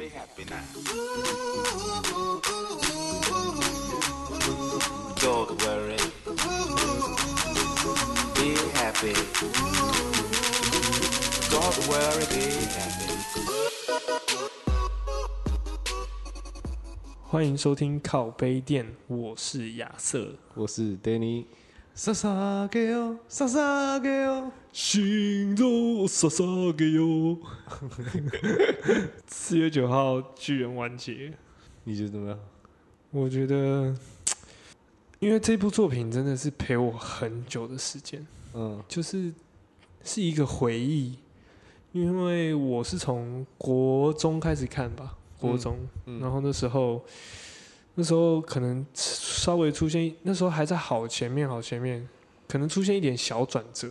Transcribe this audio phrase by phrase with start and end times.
[0.00, 0.64] Be happy now.
[5.20, 6.00] Don't worry.
[8.34, 9.12] Be happy.
[11.50, 13.12] Don't worry, be happy.
[17.26, 20.34] 欢迎收听靠杯店，我是亚瑟。
[20.54, 21.44] 我是 Danny。
[22.02, 26.42] 撒撒给哦，撒撒给哦，心中傻傻
[26.74, 27.36] 给哟。
[29.26, 31.30] 四月九号巨人完结，
[31.84, 32.38] 你觉得怎么样？
[33.10, 33.94] 我觉得，
[35.18, 39.30] 因为这部作品真的是陪我很久的时间，嗯就是
[40.02, 41.18] 是一个回忆。
[41.92, 47.04] 因为我是从国中开始看吧，国中，嗯然后那时候，
[47.94, 52.08] 那时候可能稍微出现，那时候还在好前面，好前面，
[52.48, 53.88] 可能出现一点小转折，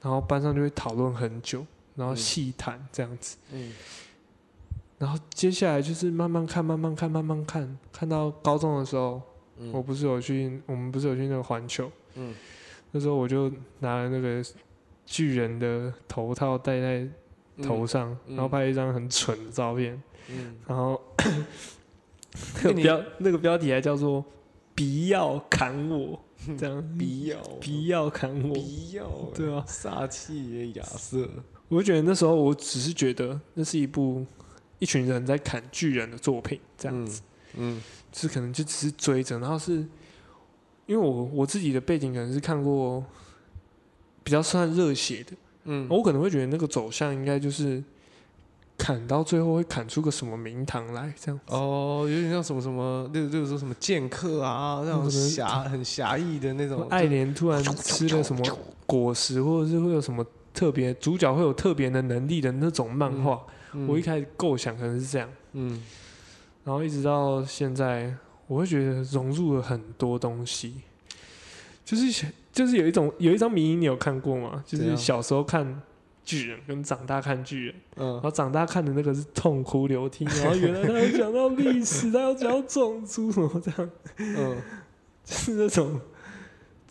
[0.00, 1.66] 然后班上就会讨论很久，
[1.96, 3.72] 然后嗯细谈这样子，嗯。
[4.96, 9.20] 然后接下来就是慢慢看，慢慢看，慢慢看，看到高中的时候，
[9.58, 9.70] 嗯。
[9.72, 12.34] 我不是有去，我们不是有去那个环球，嗯。
[12.92, 14.42] 那时候我就拿了那个
[15.04, 17.08] 巨人的头套戴在
[17.62, 18.36] 头上，嗯。
[18.36, 20.98] 然后拍一张很蠢的照片，嗯，然后
[22.64, 24.24] 那个标那个标题还叫做
[24.74, 26.18] “不要砍我”，
[26.58, 26.96] 这样。
[26.98, 27.38] 必要。
[27.60, 28.54] 不要砍我。
[28.54, 29.64] 必要，对啊。
[29.68, 31.28] 煞气的亚瑟，
[31.68, 34.26] 我就觉得那时候我只是觉得那是一部
[34.78, 37.22] 一群人在砍巨人的作品，这样子，
[37.56, 37.80] 嗯。
[38.10, 39.72] 就是可能就只是追着，然后是
[40.86, 43.04] 因为我我自己的背景可能是看过
[44.22, 45.32] 比较算热血的，
[45.64, 45.86] 嗯。
[45.90, 47.82] 我可能会觉得那个走向应该就是
[48.76, 51.40] 砍到最后会砍出个什么名堂来，这样。
[51.46, 58.42] 哦，有点像什么什么，例如例如说什么剑客啊，那种侠很侠义的那种，爱莲突然吃了什么
[58.86, 63.40] 果实，或者是会有什么特别主角会有特别的能力的那种漫画，
[63.72, 65.82] 嗯我一开始构想可能是这样，嗯。
[66.64, 68.14] 然后一直到现在，
[68.46, 70.76] 我会觉得融入了很多东西，
[71.84, 74.64] 就是就是有一种有一张迷影你有看过吗？
[74.66, 75.82] 就是小时候看
[76.24, 83.90] 巨人跟长大看巨人，嗯然嗯后长大看的那个是痛哭流涕， 然后原来他有讲到历史，他有讲到种族什么这样。
[84.18, 84.56] 嗯
[85.26, 86.00] 是那种，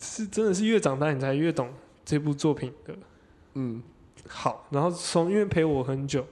[0.00, 1.72] 是真的是越长大你才越懂
[2.04, 2.92] 这部作品的
[3.54, 3.80] 嗯，
[4.28, 4.66] 好。
[4.70, 6.26] 然后从因为陪我很久，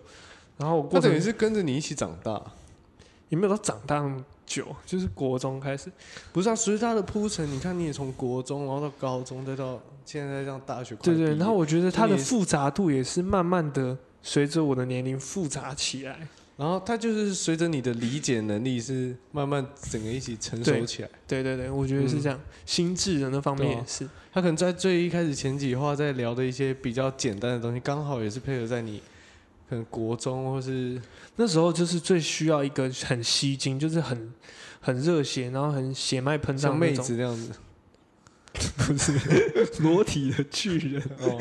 [0.57, 2.43] 然后我过程他等于是跟着你一起长大，
[3.29, 5.93] 也没有到长大那么久，就是国中开始。
[6.33, 6.57] 不是啊？
[6.57, 16.29] 随着他的铺陈，你看你也从国中，然后到高中，再到现在这样大学对对，然后我觉得它的复杂度也是慢慢的随着我的年龄复杂起来。
[16.55, 21.09] 然后它就是随着你的理解能力是慢慢整个一起成熟起来。
[21.27, 24.07] 对对对，我觉得是这样，心智的那方面也是。
[24.33, 29.03] 他可能在最一开始前几话在聊的一些比较简单的东西，刚好也是配合在你
[29.69, 31.01] 可能国中或是
[31.37, 34.33] 那时候就是最需要一个很吸睛，就是很
[34.81, 37.53] 很热血，然后很血脉喷像妹张那种，子这样子
[38.77, 39.13] 不是
[39.81, 41.03] 裸体的巨人。
[41.19, 41.39] 哦，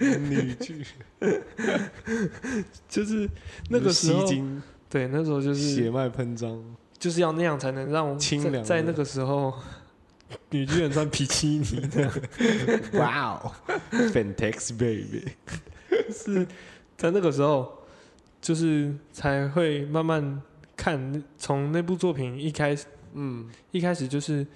[0.00, 0.84] 女巨
[1.20, 1.42] 人。
[2.88, 3.28] 就是
[3.68, 4.26] 那个时候
[4.88, 6.62] 对，那时候就是血脉喷张，
[6.98, 9.52] 就是要那样才能让清凉在那个时候，
[10.50, 12.12] 女巨人穿比基尼这样，
[12.94, 13.52] 哇哦
[13.90, 15.24] ，fantastic baby，
[16.10, 16.46] 是
[16.96, 17.84] 在那个时候，
[18.40, 20.40] 就是才会慢慢
[20.76, 23.48] 看从那部作品一开始嗯。
[23.72, 24.46] 一开始就是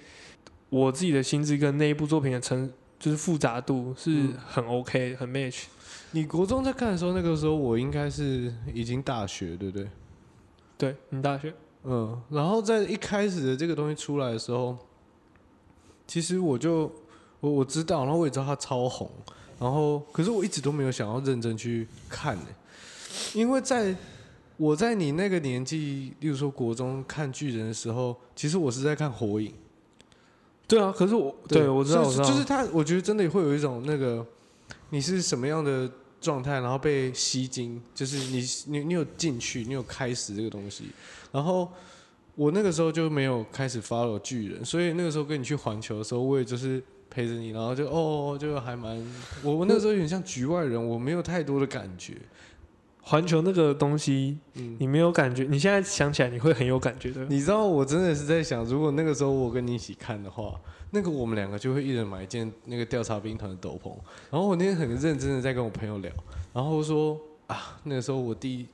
[0.71, 4.33] 我自己的心智跟那一部作品的成就是复杂度是嗯。
[4.47, 5.63] 很 OK 很 match，
[6.11, 9.87] 你国中在看的时候，那个时候我应该是已经大学，对不对？
[10.77, 11.53] 对你大学。
[11.83, 14.77] 嗯，然后在一开始的这个东西出来的时候，
[16.07, 16.89] 其实我就
[17.41, 19.11] 我我知道，然后我也知道它超红，
[19.59, 22.45] 然后可是我一直都没有想要认真去看呢、
[23.33, 23.93] 因为在
[24.57, 29.51] 我在你那个年纪，例如说国中看巨人的时候，其实我是在看火影，
[30.71, 34.25] 对啊，可是我对我知道我知道，就是他，我觉得真的会有一种那个
[34.91, 35.91] 你是什么样的
[36.21, 40.85] 状态，然后被吸睛，就是你你你有进去，你有开始这个东西，
[41.29, 41.69] 然后
[42.35, 48.97] 我那个时候就没有开始 follow 巨人，所以那个时候跟你去环球的时候，我也就是陪着你，然后就哦就还蛮
[49.43, 52.15] 我我那个时候有点像局外人，我没有太多的感觉，
[53.01, 54.77] 环球那个东西嗯。
[54.79, 57.25] 你没有感觉，你现在想起来你会很有感觉的。
[57.25, 60.53] 你知道，我真的是在想，如果那个时候我跟你一起看的话，
[60.91, 63.91] 那个我们两个就会一人买一件那个调查兵团的斗篷。
[64.29, 66.11] 然后我那天很认真的在跟我朋友聊，
[66.53, 68.67] 然后说啊，那个时候我弟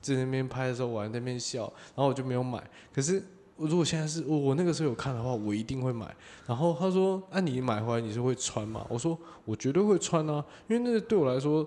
[0.00, 1.62] 在那边拍的时候，我还在那边笑，
[1.94, 2.62] 然后我就没有买。
[2.94, 3.22] 可是
[3.56, 6.14] 我如果现在是我我那个时候有看的话，我一定会买。
[6.46, 8.86] 然后他说，那、你买回来你是会穿吗？
[8.88, 11.66] 我说我绝对会穿啊，因为那个对我来说。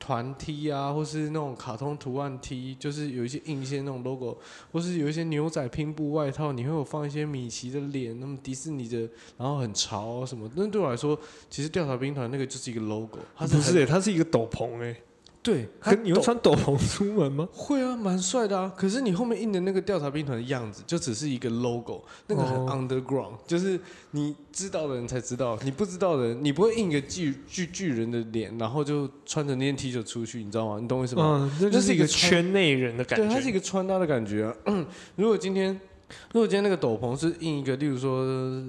[0.00, 4.38] 团 T 啊，或是那种卡通图案 T，就是有一些硬线那种 logo，
[4.72, 8.98] 或是有一些牛仔拼布外套，你会有放一些米奇的脸，那么迪士尼的，
[9.36, 10.50] 然后很潮什么。
[10.56, 11.16] 那对我来说，
[11.50, 14.96] 其实调查兵团那个就是一个 logo，它不是欸，它是一个斗篷哎，
[15.42, 15.66] 对，
[16.02, 17.48] 你会穿斗篷出门吗？
[17.50, 18.70] 会啊，蛮帅的啊。
[18.76, 30.78] 可是你后面印的那个调查兵团的样子，就只是一个 logo，那个很哦 underground，、就是你知道的人才知道，你不知道的人，你不会印一个巨巨巨人的脸，然后就穿着那件 T 恤出去，你知道吗？
[30.78, 31.50] 你懂我意思吗？
[31.50, 33.34] 嗯，那就是一个圈内人的感觉对，觉。
[33.34, 34.54] 它是一个穿搭的感觉啊。
[35.16, 35.72] 如果今天，
[36.32, 38.26] 如果今天那个斗篷是印一个，例如说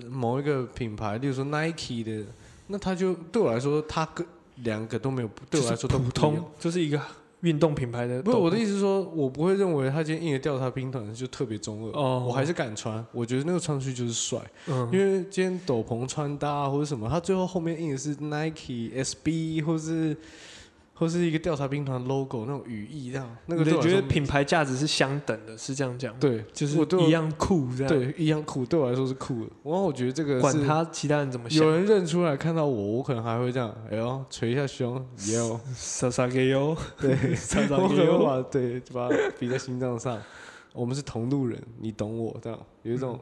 [0.09, 2.23] 某一个品牌，例如说 Nike 的，
[2.67, 4.25] 那它就对我来说，它跟
[4.57, 7.01] 两个都没有，对我来说都普通，就是一个
[7.41, 8.21] 运动品牌的。
[8.21, 12.25] 不是我的意思是说，我不会认为他今天印的调查兵团就特别中二，哦。
[12.27, 20.15] 我还是敢穿，我觉得那个穿出去就是帅，嗯，因为今天斗篷穿搭啊或者什么，他最后后面印的是 Nike、SB 或是
[21.01, 26.77] 或是一个调查兵团 logo 那种语义这样，那个你觉得品牌价值是相等的，是这样讲吗？，对，就是
[27.07, 29.49] 一样酷这样。，对一样酷，对我来说是酷的。
[29.63, 38.19] 然后我觉得这个管他其他人怎么想有，人认出来看到我，我可能还会这样，哎呦捶一下胸，也有， 撒撒给哟，对， 撒撒给哟。
[38.23, 40.21] 把对就把它比在心脏上。
[40.73, 43.19] 我们是同路人，你懂我，这样有一种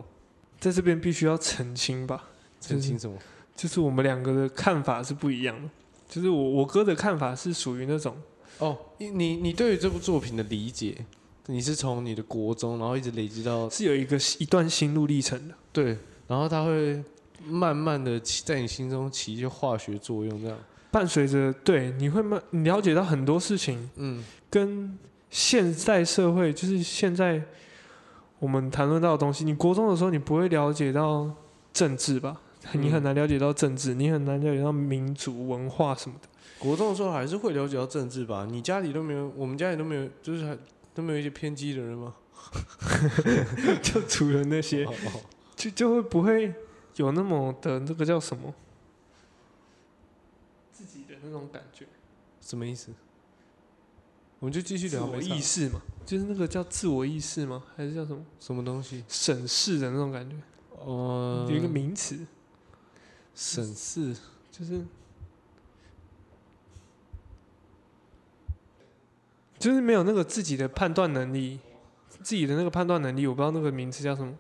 [0.60, 2.26] 在这边必须要澄清吧，
[2.60, 3.18] 澄清什么？
[3.56, 5.70] 就是我们两个的看法是不一样的。
[6.10, 8.18] 就是我我哥的看法是属于那种，
[8.58, 11.06] 哦，你你你对于这部作品的理解，
[11.46, 15.54] 你是从你的国中，然后一直累积到是有一个一段心路历程的。
[15.72, 15.96] 对，
[16.28, 17.02] 然后他会
[17.46, 20.58] 慢慢的起在你心中起一些化学作用，这样。
[20.92, 24.98] 伴随着对，你会慢你了解到很多事情嗯，跟
[25.30, 27.40] 现在社会，就是现在
[28.40, 29.44] 我们谈论到的东西。
[29.46, 31.30] 你国中的时候，你不会了解到
[31.72, 32.42] 政治吧？
[32.74, 36.28] 你很难了解到政治，你很难了解到民族文化什么的。
[36.60, 38.46] 国中的时候还是会了解到政治吧？
[38.50, 40.58] 你家里都没有，我们家里都没有，就是还
[40.94, 42.16] 都没有一些偏激的人吗？
[43.82, 45.22] 就除了那些，哦哦
[45.56, 46.54] 就就会不会
[46.96, 48.54] 有那么的那个叫什么
[50.72, 51.86] 自己的那种感觉，
[52.42, 52.92] 什么意思？
[54.40, 57.64] 我们就继续聊自我意识嘛，就是那个叫自我意识吗？
[57.76, 59.04] 还是叫什么什么东西？
[59.08, 60.36] 审视的那种感觉？
[60.86, 62.18] 呃，有一个名词，
[63.42, 64.14] 审视，
[64.52, 64.84] 就是
[69.58, 71.58] 就是没有那个自己的判断能力，
[72.22, 74.38] 自己的那个判断能力，我不知道那个名词叫什么，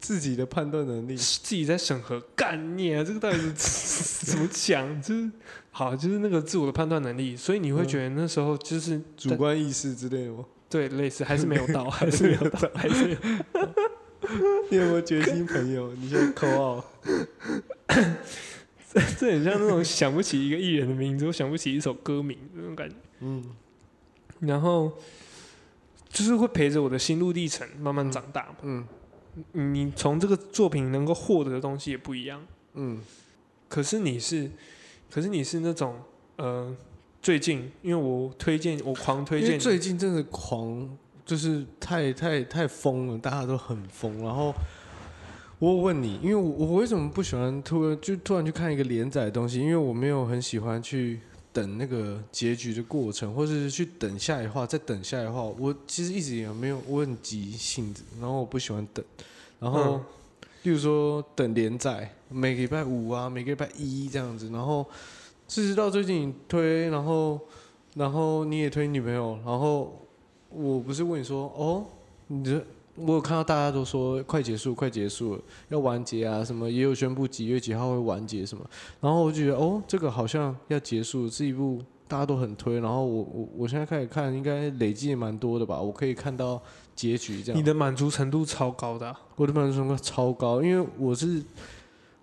[0.00, 1.14] 自己的判断能力。
[1.14, 5.02] 自己在审核概念啊，这个到底是 怎么讲？
[5.02, 5.30] 就是
[5.70, 10.42] 好，就是那个自我的判断能力，所以你会觉得那时候就是主观意识之类的吗？
[10.70, 13.18] 对类似 还是没有到，还是没有到，还是没有。
[14.70, 15.92] 你有没有决心朋友？
[15.94, 16.84] 你先扣号。
[18.90, 22.96] 这这很像那种想不起一个艺人的名字，我想不起一首歌名那种感觉。
[23.20, 23.44] 嗯，
[24.40, 24.92] 然后
[26.08, 28.56] 就是会陪着我的心路历程慢慢长大嘛。
[28.62, 28.86] 嗯
[29.52, 32.44] 你从这个作品能够获得的东西也不一样。
[32.74, 33.00] 嗯
[33.68, 34.50] 可是你是，
[35.10, 35.96] 可是你是那种
[36.36, 36.74] 呃，
[37.22, 40.96] 最近因为我推荐，我狂推荐，最近真的狂，
[41.28, 44.16] 就是太太太疯了，大家都很疯。
[44.24, 44.54] 然后
[45.58, 49.60] 我问你，因为我我为什么不喜欢突然就突然去看一个连载的东西？
[49.60, 51.20] 因为我没有很喜欢去
[51.52, 55.42] 等那个结局的过程，或者是去等下一话，再等下一话。
[55.42, 59.04] 我其实一直也没有，我很急性子，然后我不喜欢等。
[59.60, 60.04] 然后，嗯
[60.64, 64.84] 例如说等连载，每个礼拜五啊，每个礼拜一这样子，然后
[65.46, 67.40] 事实到最近你推，然后
[67.94, 70.07] 然后你也推女朋友，然后
[70.50, 71.84] 我不是问你说，哦，
[72.28, 72.62] 你这
[72.96, 78.64] 我有看到大家都说快结束，快结束了，要完结啊，什么也有宣布几月几号会完结什么，
[79.00, 86.60] 然后我就觉得哦，这个好像要结束，是一部大家都很推，然后我我我现在开始看，应该累积也蛮多的吧，我可以看到
[86.96, 87.62] 结局这样你。
[87.62, 91.40] 的满足程度超高的啊、我的满足程度超高，因为我是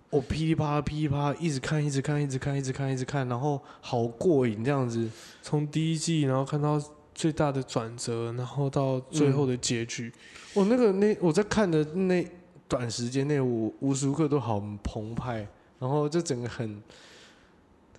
[0.10, 5.08] 我噼里啪啦噼里啪啦一直看，一直看，一直看，一直看，一直看，然后好过瘾这样子。
[5.42, 6.82] 从第一季然后看到
[7.16, 10.14] 最大的转折，然后到最后的结局，
[10.54, 12.24] 我那个那我在看的那
[12.68, 15.48] 短时间内，我无时无刻都好澎湃，
[15.80, 16.84] 然后就整个很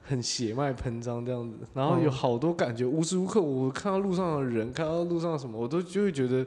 [0.05, 6.47] 很血脉喷张这样子，然后有哦好多感觉，无时无刻我看到路上的人，看到路上什么，我都就会觉得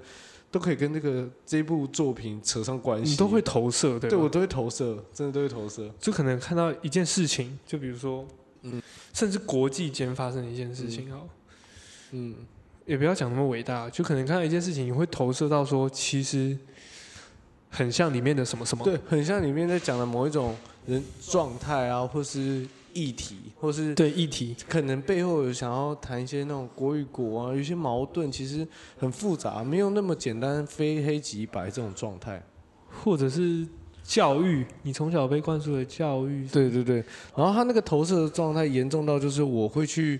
[0.51, 5.91] 都可以跟这个这部作品扯上关系，你都会投射，对我都会投射，真的都会投射。
[5.99, 8.25] 就可能看到一件事情，就比如说，
[8.61, 8.81] 嗯。
[9.11, 11.27] 甚至国际间发生的一件事情，好，
[12.11, 12.35] 嗯，
[12.89, 16.57] 也不要讲那么伟大，就可能看到一件事情，你会投射到说，其实
[17.69, 20.55] 很像里面的什么什么，对，很像里面在讲的某一种
[20.87, 28.67] 人状态啊，或是议题，或是对议题，可能背后有想要谈一些那种国与国啊，有一些矛盾，其实
[28.97, 32.41] 很复杂，没有那么简单非黑即白这种状态。
[33.03, 33.63] 或者是
[34.03, 36.95] 教育，你从小被灌输的教育，对对对，
[37.35, 40.19] 然后他那个投射的状态严重到就是我会去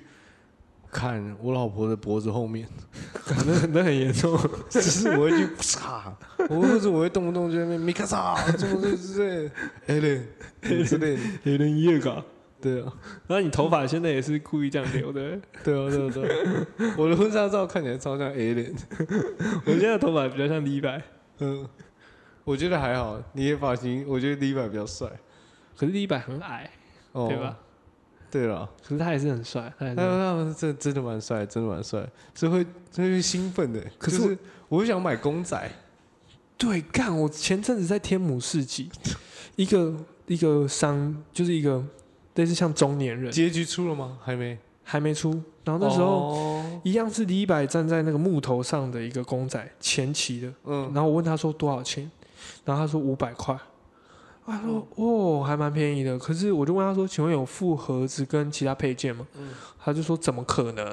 [0.91, 2.67] 砍我老婆的脖子后面，
[3.46, 4.38] 那那很严重。
[4.69, 6.15] 只是我会去擦，
[6.50, 9.51] 我或者我会动不动就在那边米卡萨，什么之之类的，
[9.88, 12.24] 哎嘞之类的，有点夜感。
[12.62, 12.91] 对啊，
[13.27, 18.74] 那你头发现在也是故意这样留的，对啊对啊对啊，我的婚纱照看起来超像 A 脸，
[19.65, 21.01] 我现在头发比较像李白，
[21.39, 21.65] 嗯，
[22.43, 25.08] 我觉得还好，你的发型我觉得李白比较帅，
[25.77, 26.69] 可是李白很矮，
[27.13, 27.58] 哦，对吧？？
[28.31, 28.69] 对了。
[28.83, 33.83] 可是他也是很帅，他也是他他们真真的蛮帅，真的蛮帅，这会这会兴奋的。
[33.98, 35.71] 可是是我会想买公仔，
[36.57, 37.17] 对，干！
[37.17, 38.89] 我前阵子在天母市集，
[39.55, 39.93] 一个
[40.27, 41.83] 一个商，就是一个
[42.36, 44.17] 类似像中年人，结局出了吗？
[44.21, 44.57] 还没。
[44.83, 45.31] 还没出。
[45.63, 50.51] 然后那时候、哦一样是李白站在那个木头上的一个公仔，前期的。
[50.63, 52.09] 嗯，然后我问他说多少钱，
[52.63, 53.55] 然后他说五百块。
[54.49, 56.17] 他说哦，还蛮便宜的。
[56.17, 59.25] 可是我就问他说，请问有附盒子跟其他配件吗？
[59.37, 59.49] 嗯
[59.81, 60.85] 他就说怎么可能？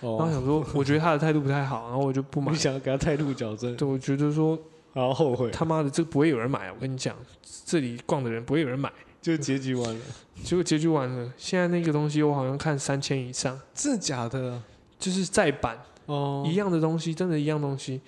[0.00, 2.58] 然后哦，想说，我觉得他的态度不太好，然后我就不 买你。
[2.58, 4.58] 想要给他态度矫正，对，我觉得说
[4.92, 6.70] 然后后悔，他妈的，这不会有人买。
[6.70, 7.16] 我跟你讲，
[7.64, 8.92] 这里逛的人不会有人买。
[9.22, 10.00] 就结局完了。
[10.44, 14.60] 结果结局完了，现在那个东西我好像看三千以上，真的假的？
[14.98, 18.00] 就是再版、哦，一样的东西，真的一样东西。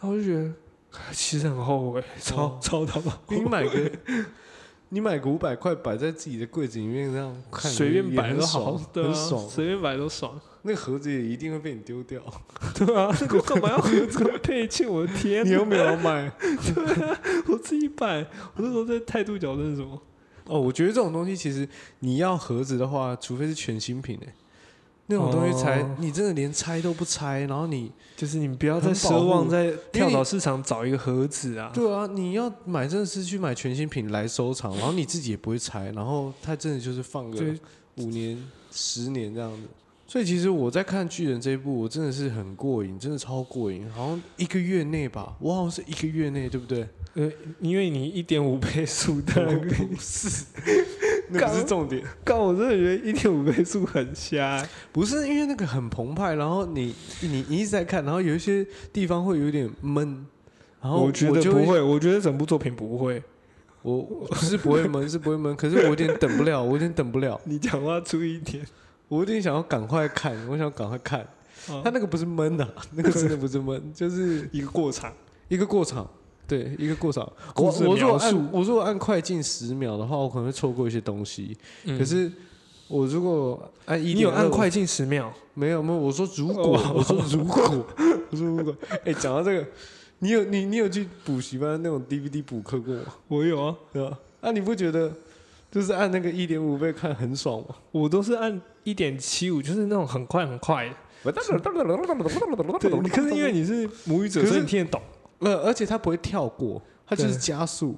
[0.00, 0.52] 然后我就觉得
[1.12, 3.90] 其实很后悔，超、哦 超他妈你买个，
[4.90, 9.48] 你买个五百块摆在自己的柜子里面，这样看随便摆都好爽，，对啊很爽。
[9.48, 10.38] 随便摆都爽。
[10.62, 12.20] 那个盒子也一定会被你丢掉，
[12.76, 14.86] 对啊，那个我干嘛要盒子跟配件？
[14.86, 15.42] 我的天！
[15.46, 16.30] 你又没有要买。
[17.46, 18.18] 我自己摆，
[18.54, 19.98] 我那时候在态度矫正什么？
[20.44, 21.66] 哦，我觉得这种东西其实
[22.00, 24.34] 你要盒子的话，除非是全新品诶、
[25.10, 31.70] 那种东西才、哦你真的连拆都不拆，然后你就是你不要再奢望在跳蚤市场找一个盒子啊！
[31.74, 37.44] 对啊，你要买真的是去买全新品来收藏，然后你自己也不会拆，然后它真的就是放个
[37.96, 38.40] 五年、
[38.70, 39.62] 十年这样子。
[40.06, 46.88] 所以其实我在看巨人这一部，我真的是很过瘾，真的超过瘾，好像一个月内吧，我好像是一个月内，对不对？
[47.14, 50.44] 呃，因为你一点五倍速的那个，不是，
[51.32, 54.68] 那不是重点，干，我真的觉得一点五倍速很瞎欸。
[54.92, 60.26] 不是因为那个很澎湃，然后你你你一直在看，然后有一些地方会有点闷，
[60.80, 63.22] 然后我觉得就不会，我觉得整部作品不会。
[63.82, 68.66] 我我是不会闷，是不会闷，可是我有点等不了， 我有点等不了，你讲话注意一点。
[69.08, 71.26] 我有点想要赶快看，我想赶快看。
[71.66, 75.12] 他他那个不是闷呐、那个真的不是闷，就是一个过场，
[75.48, 76.08] 一个过场，
[76.50, 77.22] 对，一个过场。
[77.54, 81.56] 我我如果按我如果按快进十秒的话，我可能会错过一些东西。
[81.84, 82.30] 嗯可是
[82.88, 84.68] 我如果按一，你有按快？
[84.68, 87.86] 进十秒，没有没有，我说如果，哦我说如果，
[88.30, 88.74] 我说如果。
[89.04, 89.64] 哎，讲到这个，
[90.18, 93.14] 你有你你有去补习班那种 DVD 补课过吗？
[93.28, 94.18] 我有啊，对吧？
[94.40, 95.12] 啊，你不觉得
[95.70, 97.76] 就是按那个一点五倍看很爽吗？
[97.92, 101.32] 我都是按一点七五，就是那种很快很快的。
[102.80, 105.00] 对，可是因为你是母语者，可是所以你听得懂。
[105.40, 107.96] 呃，而且它不会跳过，它就是加速，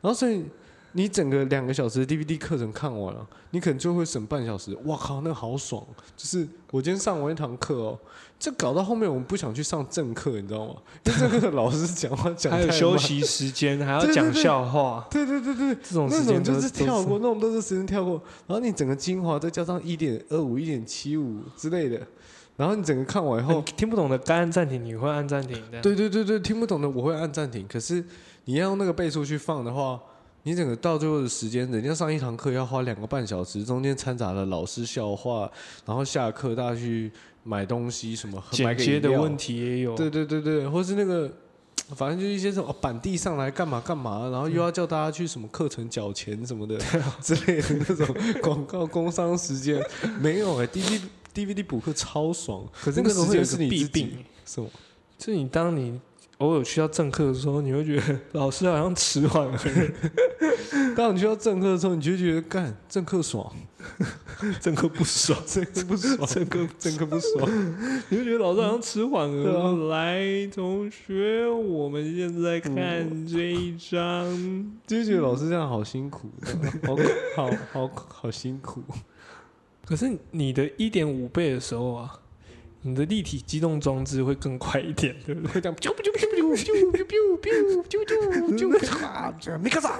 [0.00, 0.44] 然后所以
[0.92, 4.76] 你整个两个小时的 DVD 课程看完了，你可能就会省半小时。
[4.84, 5.82] 哇靠，那个好爽！
[6.16, 7.98] 就是我今天上完一堂课哦，
[8.38, 10.74] 这搞到后面我们不想去上正课，你知道吗？
[11.04, 22.06] 因为正课的老师讲话讲还有，休息时间，还要讲笑话，对对对对，这种时那种就是跳都过，那种都是时间跳过，然后你整个精华再加上一点二五、一点七五之类的，
[22.62, 25.80] 然后你整个看完以后你，听不懂的该按暂停，你会按暂停的。
[25.80, 27.66] 对对对对，听不懂的我会按暂停。
[27.66, 28.04] 可是
[28.44, 30.00] 你要用那个倍数去放的话，
[30.44, 35.50] 你整个到最后的时间，人家上一堂课要花两个半小时，中间掺杂了老师笑话，
[35.84, 37.10] 然后下课大家去
[37.42, 39.96] 买东西什么，买剪接的问题也有。
[39.96, 41.28] 对对对对，或是那个。
[41.96, 46.78] 反正就是一些什么哦板地上来干嘛干嘛，然后又要叫大家去什么课程缴钱什么的
[47.20, 49.82] 之类的那种广告工商时间，
[50.20, 51.04] 没有哎、d v d
[51.34, 54.68] DVD 补课超爽，可是那个时间是你自己病，什么？
[55.18, 56.00] 就是你当你
[56.38, 59.58] 偶尔去到正课的时候，你会觉得老师好像迟缓了，
[60.96, 63.54] 当你去到正课的时候，你就会觉得干正课爽，
[64.60, 67.48] 正课不爽， 正课不爽，正课正课不爽。
[68.08, 69.88] 你就觉得老师好像迟缓了。
[69.88, 74.72] 来，同学，我们现在看这一章。
[74.86, 76.28] 就会觉得老师这样好辛苦，
[76.84, 76.96] 好
[77.36, 78.82] 好好好辛苦。
[79.92, 82.18] 可是你的一点五倍的时候啊，
[82.80, 85.52] 你的立体机动装置会更快一点，对不对？
[85.52, 87.04] 会这样啾不啾啾啾，啾啾啾
[87.90, 88.02] 啾
[88.56, 89.90] 啾啾啾啊，米卡萨，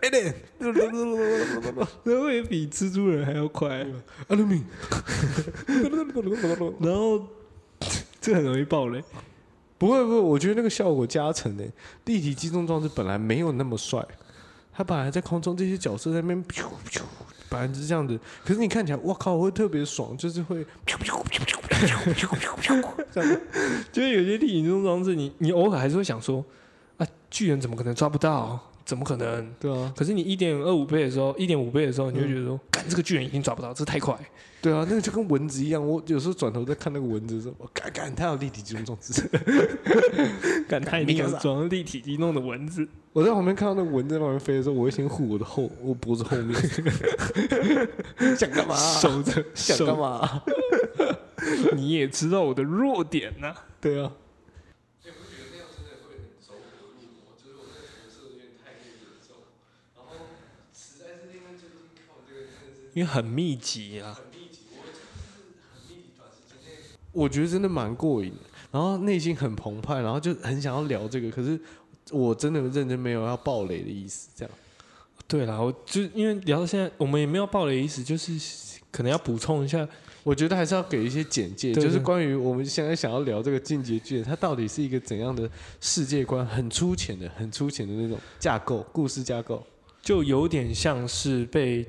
[0.00, 3.86] 哎嘞，那会比蜘蛛人还要快，
[4.28, 4.64] 阿鲁米，
[6.80, 7.26] 然后
[8.22, 9.04] 这很容易爆雷。
[9.76, 11.64] 不会不会，我觉得那个效果加成的
[12.06, 14.02] 立体机动装置本来没有那么帅，
[14.72, 17.02] 他本来在空中这些角色在那边咻咻，
[17.52, 20.64] 本来就是这样子，可是你看起来，我靠，会特别爽，就是会，
[23.92, 26.42] 就是有些电影这种装置，你你偶尔还是会想说，
[26.96, 28.58] 啊，巨人怎么可能抓不到、
[28.92, 29.54] 怎么可能？
[29.58, 34.14] 对啊，可是你一点二五倍的时候，一点五倍的时候，你就觉得说，干这个巨人已经抓不到，这太快。
[34.60, 35.82] 对啊，那个就跟蚊子一样。
[35.82, 39.26] 我有时候转头在看那个蚊子的时候，我干干，它有立体机动装置。
[40.68, 42.86] 干它一定有装立体机动的蚊子。
[43.14, 46.54] 我在旁边看到那个蚊子在旁边飞的时候，我会先护我的后，我脖子后面。
[48.36, 48.76] 想干嘛？
[48.76, 50.42] 守着，想干嘛？
[51.74, 54.12] 你也知道我的弱点呐、对啊。
[62.94, 64.18] 因为很密集啊。
[67.12, 68.36] 我觉得真的蛮过瘾的，
[68.70, 71.60] 然后内心很澎湃，然后就很想要聊这个，可是
[72.10, 74.54] 我真的认真没有要暴雷的意思，这样。
[75.28, 78.32] 对啦，我就因为聊到现在，我们也没有暴雷的意思，就是
[78.90, 79.86] 可能要补充一下，
[80.22, 89.62] 我觉得还是要给一些简介，就是关于我们现在想要聊这个进阶剧，它到底是一个怎样的世界观，很粗浅的、很粗浅的那种架构、故事架构。
[90.00, 91.86] 就有点像是被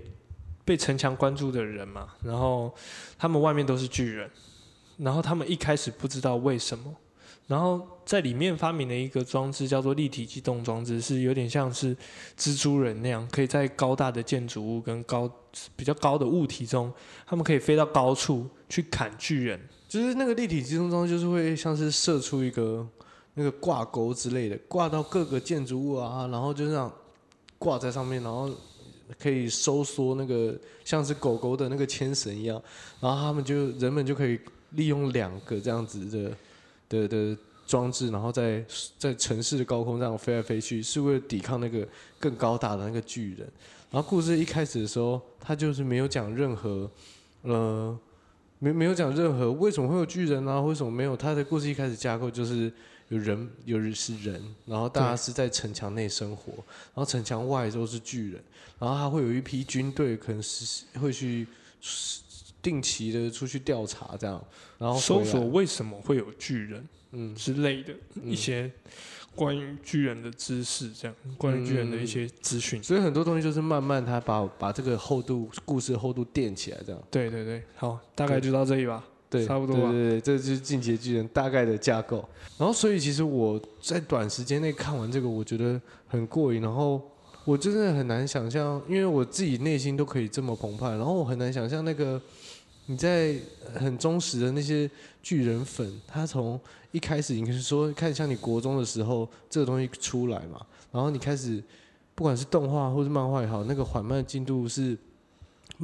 [0.65, 2.73] 被城墙关注的人嘛，然后
[3.17, 4.29] 他们外面都是巨人，
[4.97, 6.95] 然后他们一开始不知道为什么，
[7.47, 11.95] 然后在里面发明了一个装置叫做立体机动装置，是有点像是
[12.37, 15.29] 蜘蛛人那样，可以在高大的建筑物跟高
[15.75, 16.91] 比较高的物体中，
[17.25, 19.59] 他们可以飞到高处去砍巨人。
[19.87, 22.87] 就是那个立体机动装置，就是会像是射出一个
[23.35, 26.91] 那个挂钩之类的，挂到各个建筑物啊，然后就这样
[27.59, 28.49] 挂在上面，然后
[29.19, 32.61] 可以收缩那个像是狗狗的那个牵绳一样，
[32.99, 34.39] 然后他们就人们就可以
[34.71, 36.31] 利用两个这样子的
[36.89, 37.37] 的的
[37.67, 38.63] 装置，然后在
[38.97, 41.87] 在城市的高空这样飞来飞去，是为了抵抗那个
[42.19, 43.47] 更高大的那个巨人。
[43.91, 46.89] 然后故事一开始的时候，他就是没有讲任何
[47.43, 47.97] 呃。
[48.59, 50.61] 没没有讲任何为什么会有巨人啊？
[50.61, 51.17] 为什么没有？
[51.17, 52.71] 他的故事一开始架构就是
[53.09, 58.43] 有人，有人是人，然后大家是在城墙内生活，然后城墙外都是巨人，
[58.79, 61.45] 然后他会有一批军队，可能是会去
[62.61, 64.43] 定期的出去调查这样，
[64.77, 68.71] 然后搜索为什么会有巨人嗯之类的一些
[69.35, 72.81] 关于巨人的知识，这样关于巨人的一些资讯。
[72.81, 77.03] 所以很多东西就是慢慢他把把这个厚度故事厚度垫起来这样。
[77.11, 79.03] 对对对，好，大概就到这里吧。
[79.33, 82.23] 对，差不多吧对对对，这就是《进击的巨人》大概的架构。
[82.57, 86.61] 然后，所以其实我在短时间内看完这个，我觉得很过瘾。
[86.61, 87.01] 然后
[87.43, 92.21] 我真的很难想象，因为我自己内心都可以这么澎湃，然后我很难想象那个
[92.85, 93.35] 你在
[93.73, 94.89] 很忠实的那些
[95.23, 96.59] 巨人粉，他从
[96.91, 101.61] 一开始你是说开始像你国中的时候，这个东西出来嘛，然后你开始
[102.13, 104.95] 不管是动画或是漫画也好，那个缓慢的进度是。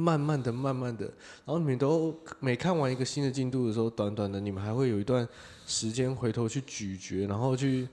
[0.00, 1.04] 慢慢的、慢慢的，
[1.44, 5.28] 然后你们都每看完一个新的进度的时候，短短的，你们还会有一段
[5.66, 7.86] 时间回头去咀嚼，然后去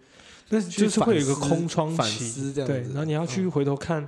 [0.49, 4.07] 那就是会有一个空窗反期，思这样子对，然后你要去回头看，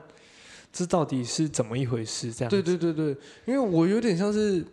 [0.71, 2.31] 这到底是怎么一回事？
[2.31, 4.65] 这样对对对对，因为我有点像是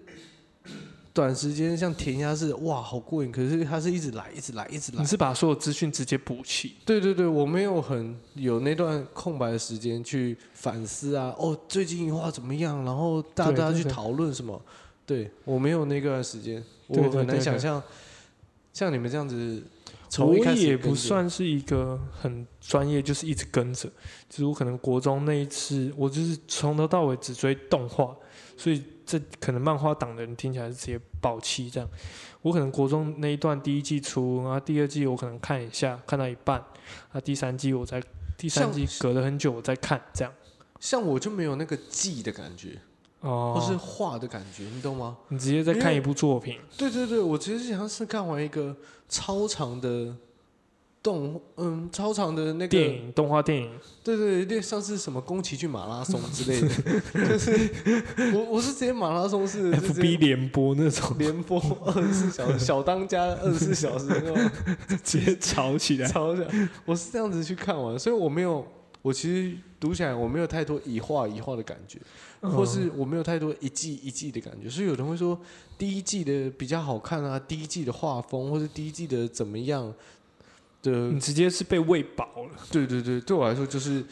[1.17, 5.07] 短时间像填鸭式，哇，好过瘾，可是它是一直来，一直来，一直来你。
[5.07, 12.85] 是把所有资讯直接补齐，对对对，我没有很有那段空白的时间去反思啊，哦，最近一话怎么样？
[12.85, 14.61] 然后大对对对大家去讨论什么？
[15.07, 17.83] 对我没有那段时间，我很难想象
[18.75, 19.63] 像你们这样子。
[19.65, 23.89] 我从一开始也不算是一个很专业，就是一直跟着。
[24.29, 28.15] 就是我可能国中那一次，我就是从头到尾只追动画，
[28.57, 31.89] 所以这可能漫画党的人听起来是直接爆气这样。
[32.43, 36.63] 我可能国中那一段第一季出，然后第二季我可能看一下，看到一半，
[37.13, 38.03] 啊，第三季我在
[38.37, 40.33] 第三季隔了很久我再看这样。
[40.79, 42.79] 像我就没有那个记的感觉，
[43.21, 45.17] 哦，或是画的感觉，你懂吗？
[45.29, 48.77] 你直接在看一部作品，对对对，我其实像是看完一个
[49.09, 50.15] 超长的
[51.07, 53.71] 动，嗯，超长的那个电，影、动画电影，
[54.03, 56.69] 对对对，像是什么宫崎骏马拉松之类的，
[57.29, 57.71] 就是
[58.35, 64.51] 我我是直接马拉松式的就直接 FB 联播那种，联播二十四小时，小当家二十四小时那种。
[65.05, 66.09] 直接吵起来。
[66.09, 68.67] 吵起来，我是这样子去看完，所以我没有，
[69.03, 72.01] 我其实读起来我没有太多一画一画的感觉，
[72.41, 75.39] 或是我没有太多一季一季的感觉，所以有人会说
[75.79, 79.93] 第一季的比较好看啊，第一季的画风或者第一季的怎么样，
[80.91, 84.05] 的你直接是被喂饱了，对对对，对我来说就是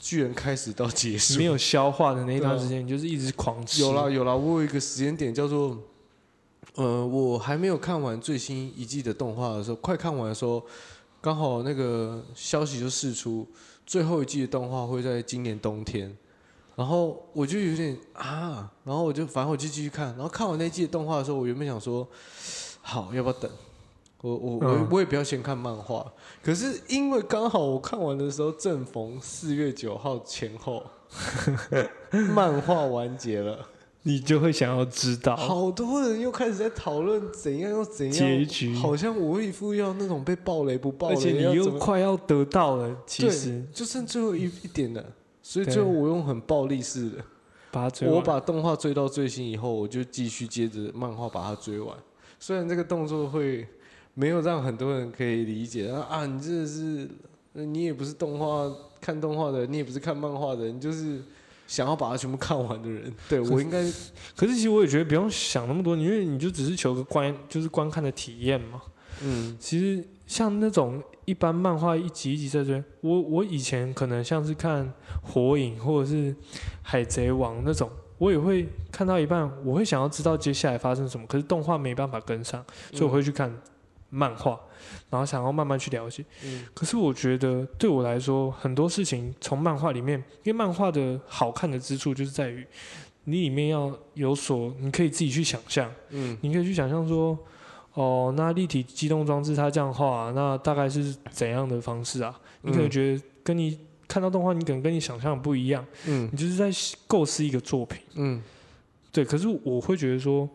[0.00, 3.80] 巨人开始到结束没有消化的那一段时间，你就是一直狂吃。
[3.82, 5.76] 有啦有啦，我有一个时间点叫做，
[6.74, 10.64] 呃，我还没有看完最新一季的动画的时候，快看完的时候，
[11.20, 13.46] 刚好那个消息就释出，
[13.86, 16.16] 最后一季的动画会在今年冬天，
[16.76, 22.06] 然后我就有点啊，然后我就反正我就继续看，然后看完那季的动画的时候，我原本想说，
[22.80, 23.50] 好要不要等？
[24.22, 24.88] 我我我嗯。
[24.90, 26.04] 我也不要先看漫画，
[26.42, 30.84] 可是因为刚好我看完的时候正逢四月九号前后，
[32.34, 33.66] 漫画完结了。
[34.04, 35.36] 你就会想要知道。
[35.36, 38.74] 好多人又开始在讨论怎样又怎样结局。
[38.76, 43.62] 好像我一副要那种被暴雷不暴雷，而且你又快要得到了，其实。
[43.72, 45.04] 就剩最后一一点了，
[45.42, 47.16] 所以最后我用很暴力式的，
[47.70, 48.16] 把它追完。
[48.16, 51.94] 我把动画追到最新以后，我就继续接着漫画把它追完。
[52.38, 53.66] 虽然这个动作会
[54.18, 57.08] 没有让很多人可以理解啊啊，你真的是
[57.52, 58.68] 呃你也不是动画
[59.00, 61.22] 看动画的，你也不是看漫画的，你就是
[61.68, 63.14] 想要把它全部看完的人。
[63.30, 63.80] 对我应该
[64.34, 68.82] 可是其实我也觉得不用想那么多，因为你就只是求个观，就是观看的体验嘛。
[69.22, 76.34] 嗯其实像那种一般漫画一集一集在追，我我以前可能像是看火影或者是
[76.82, 83.52] 海贼王那种，我也会看到一半，我会想要知道接下来发生什么，可是动画没办法跟上，所以我会去看
[84.10, 84.58] 漫画，
[85.10, 86.24] 然后想要慢慢去了解。
[86.44, 86.64] 嗯。
[86.74, 92.66] 可是我觉得对我来说，很多事情从漫画里面，因为漫画的好看的之处就是在于，
[93.24, 96.36] 你里面要有所，你可以自己去想象，嗯。
[96.40, 97.38] 你可以去想象说，
[97.94, 102.40] 哦，那立体机动装置它这样画，那大概是怎样的方式啊？
[102.62, 106.28] 你可能嗯觉得跟你看到动画，你可能跟你想象的不一样，嗯。
[106.32, 106.70] 你就是在
[107.06, 108.00] 构思一个作品。
[108.14, 108.42] 嗯。
[109.10, 110.48] 对，可是我会觉得说，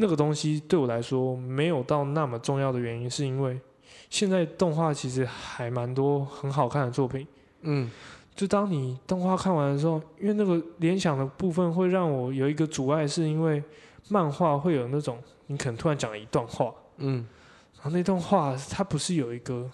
[0.00, 3.60] 那个东西对我来说没有到那么重要的原因，是因为
[4.08, 7.26] 现在动画其实还蛮多很好看的作品。
[7.62, 7.90] 嗯
[8.36, 13.60] 就当你动画看完的时候，因为那个联想的部分会让我有一个阻碍，是因为
[14.08, 17.26] 漫画会有那种你可能突然讲了一段话，嗯
[17.74, 19.68] 然后那段话它不是有一个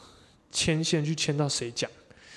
[0.51, 1.91] 牵线去牵到谁讲，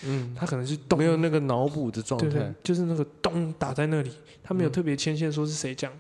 [0.04, 4.12] 嗯，它可能是动没有那个脑补的状对对态，，就是那个咚打在那里，
[4.44, 5.90] 它没有嗯特别牵线说是谁讲。
[5.94, 6.00] 嗯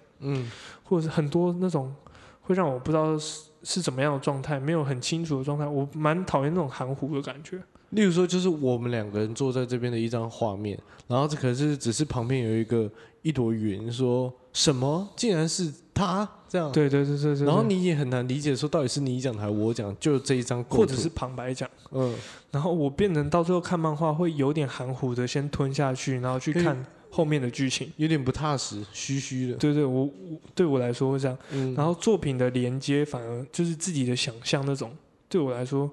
[0.84, 1.93] 或者是很多那种
[2.41, 7.60] 会让我不知道是是怎么样的状态，没有很清楚的状态，我蛮讨厌那种含糊的感觉。
[7.91, 10.77] 例如说，就是我们两个人坐在这边的一张画面，
[11.08, 12.89] 然后这可是只是旁边有一个
[13.21, 15.08] 一朵云，说什么？
[15.15, 16.30] 竟然是他？
[16.49, 17.45] 这样，对对对对对。
[17.45, 22.13] 然后你也很难理解说到底是你讲还是我讲，就这一张或者是旁白讲，嗯。
[22.51, 27.91] 然后我变成到最后看漫画会有点含糊的先吞下去，然后去看后面的剧情。
[27.98, 30.12] 有点不踏实，虚虚的，对对，我我
[30.54, 31.38] 对我来说会这样。
[31.52, 34.96] 嗯，然后作品的连接反而就是自己的想象那种，
[35.30, 35.89] 对我来说，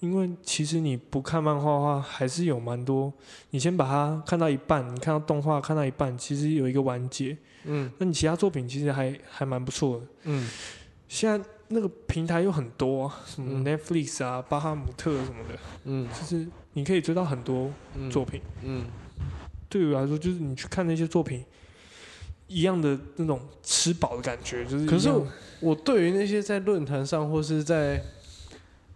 [0.00, 3.12] 因为其实你不看漫画的话，还是有蛮多。
[3.50, 7.36] 你先把它看到一半，你看到动画看到一半，其实有一个完结。
[7.64, 10.06] 嗯那你其他作品其实还还蛮不错的。
[10.24, 10.48] 嗯
[11.08, 18.40] 现在那个平台有很多、啊，什么嗯 Netflix 啊、巴哈姆特什么的，嗯就是你可以追到很多嗯作品。
[18.62, 18.84] 嗯
[19.68, 21.44] 对我来说，就是你去看那些作品，
[22.46, 24.86] 一样的那种吃饱的感觉，就是。
[24.86, 25.26] 可是我
[25.60, 28.02] 我对于那些在论坛上或是在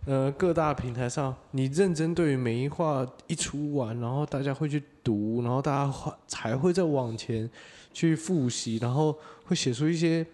[0.07, 7.49] 呃各大平台上，你认真对于每一话一出完，然后大家会去读，然后大家会才会再往前
[7.93, 10.27] 去复习，然后会写出一些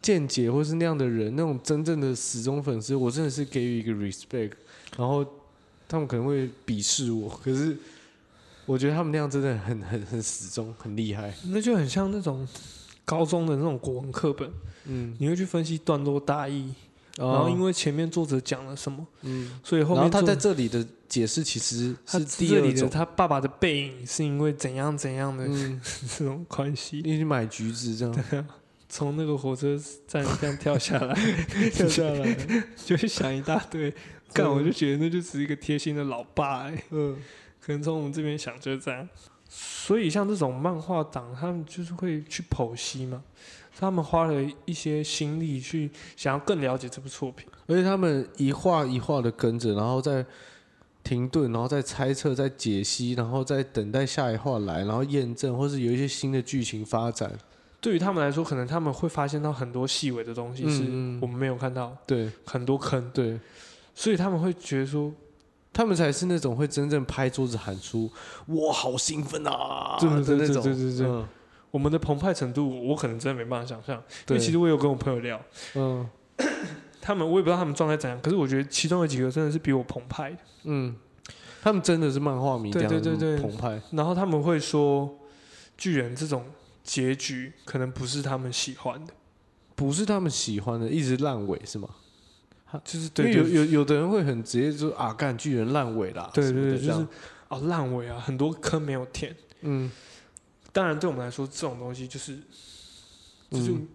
[0.00, 4.52] 见解，或是那样的人，那种真正的死忠粉丝，我真的是给予一个 respect，
[4.98, 5.24] 然后
[5.88, 7.76] 他们可能会鄙视我，可是
[8.66, 11.34] 我觉得他们那样真的很很很始终，很厉害。
[11.48, 12.46] 那就很像那种
[13.04, 14.50] 高中的那种国文课本，
[14.86, 16.72] 嗯，你会去分析段落大意，
[17.16, 19.60] 然后因为为前面作者讲了什么，嗯。
[19.64, 25.80] 所以后面他在这里的解释其实是第这里的二种，他爸爸的背影是因为怎样怎样的、嗯，
[26.16, 28.46] 这种关系，你去买橘子这样，
[28.88, 31.14] 从那个火车站这样跳下来，
[31.74, 32.36] 跳下来，
[32.84, 33.92] 就会想一大堆。
[34.32, 37.16] 干，我就觉得那就只是一个贴心的老爸哎、嗯
[37.64, 39.08] 可能从我们这边想就是这样。
[39.48, 43.22] 所以像这种漫画党，他们就是会去剖析嘛，
[43.78, 47.46] 他们花了一些心力去想要更了解这部作品。
[47.66, 50.24] 而且他们一画一画的跟着，然后再
[51.04, 57.30] 停顿，然后再猜测，再解析，然后再等待下一话来，然后验证，或是有一些新的剧情发展。
[57.80, 60.84] 对于他们来说，可能他们会发现到很多细微的东西是
[61.20, 63.38] 我们没有看到，对很多坑，对，
[63.94, 65.12] 所以他们会觉得说，
[65.72, 68.10] 他们才是那种会真正拍桌子喊出
[68.46, 70.62] “我好兴奋啊”对对对的那种。
[70.62, 71.26] 对对对嗯
[71.72, 73.96] 我们的澎湃程度，我可能真的没办法想象。
[73.96, 75.40] 因对，为其实我有跟我朋友聊，
[75.74, 76.06] 嗯
[77.00, 80.36] 他们我也不知道他们状态怎样，可是我觉得其中有几个真的是比我澎湃的。
[80.64, 80.94] 嗯，
[81.62, 83.80] 他们真的是漫画迷这对样对对对澎湃。
[83.92, 85.18] 然后他们会说，
[85.78, 86.44] 巨人这种
[86.84, 89.14] 结局可能不是他们喜欢的，
[89.74, 91.88] 不是他们喜欢的，一直烂尾是吗？
[92.84, 97.08] 就是对对有有的人会很直接说啊，干巨人烂尾啦，对对对，就是的这样。
[97.48, 99.36] 哦烂尾啊，很多坑没有填。
[99.60, 99.90] 嗯，
[100.72, 102.38] 当然，对我们来说，这种东西就是
[103.50, 103.88] 就是、嗯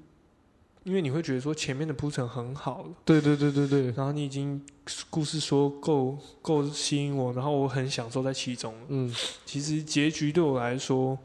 [0.83, 4.65] 因为你会觉得说前面的铺陈很好了，对对对对对，然后你已经
[5.09, 8.73] 故事说够够吸引我，然后我很享受在其中。
[8.87, 9.13] 嗯。
[9.45, 11.19] 其实结局对我来说，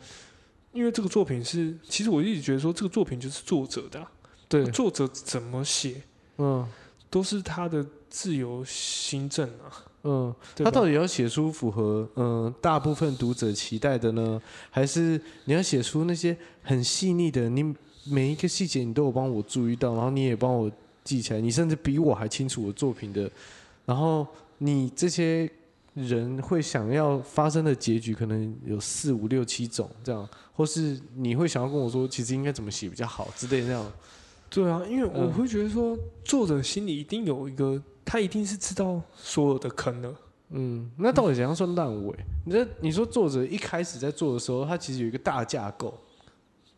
[0.73, 4.11] 因为这个作品是，其实我一直觉得说这个作品就是作者的啊、
[4.49, 6.03] 对，作者怎么写
[6.39, 6.67] 嗯
[7.13, 9.69] 都是他的自由心证啊。
[10.05, 17.73] 嗯，他到底要写出符合嗯大部分读者期待的呢，还是你要写出那些很细腻的，你
[18.05, 20.69] 每一个细节你都有帮我注意到，然后你也帮我
[21.05, 23.31] 记起来，你甚至比我还清楚我作品的，
[23.85, 24.27] 然后
[24.59, 25.49] 你这些
[25.95, 33.93] 人会想要发生的结局可能有四五六七种这样，或是你会想要跟我说，其实应该怎么写比较好之类的那样。
[34.53, 40.15] 对啊，因为我嗯会觉得说，作者心里一定有一个，他一定是知道所有的坑的。
[40.51, 42.15] 嗯，那到底怎样算烂尾？
[42.45, 45.99] 你这你说作者一开始在做的时候，他其实有一个大架构，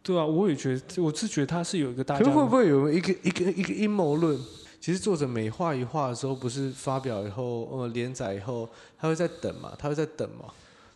[0.05, 4.39] 对啊，我也觉得，我是觉得他是有一个大可是家会不会有一个一个一个阴谋论？
[4.81, 10.45] 其实作者每画一画的时候，不是发表以后，呃，连载以后，他会在等嘛，他会在等嘛。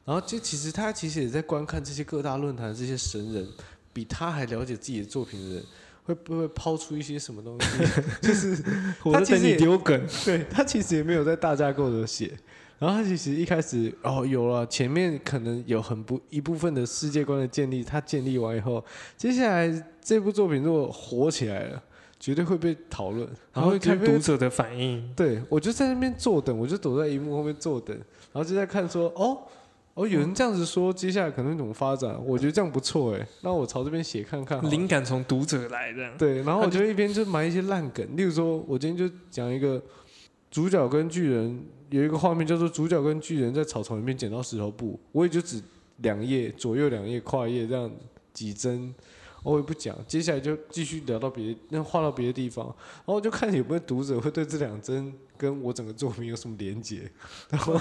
[0.04, 3.48] 然后就其实他其实也在观看这些各大论坛这些神人，
[3.92, 5.64] 比他还了解自己的作品的人，
[6.08, 7.66] 会不会抛出一些什么东西？
[8.26, 8.56] 就是
[9.04, 12.32] 我在等你丢梗， 对他其实也没有在大架构的写，
[12.78, 18.82] 然后他其实一开始哦有了前面可能有很不一部分的世界观的建立，他建立完以后，
[19.18, 21.82] 接下来这部作品如果火起来了，
[22.18, 25.06] 绝对会被讨论，然后会看读者的反应。
[25.14, 27.94] 对我就在那边坐等，我就躲在荧幕后面坐等，
[28.32, 29.38] 然后就在看说哦。
[29.98, 32.16] 哦，有人这样子说，接下来可能怎么发展？
[32.24, 34.62] 我觉得这样不错哎，那我朝这边写看看。
[34.70, 39.82] 灵感从读者来的，对，然后我他就就一边就埋一些烂梗，例如说，我今天就讲一个
[40.52, 45.60] 主角跟巨人有一个画面叫做主角跟巨人在草丛里面捡到石头布，我也就只
[45.96, 47.90] 两页左右两页跨页这样
[48.32, 48.94] 几帧，
[49.42, 57.10] 我也不讲，接下来就继续聊到别，那画到别的地方，然后我就看有没有读者会对这两帧跟我整个作品有什么连结，
[57.48, 57.74] 然后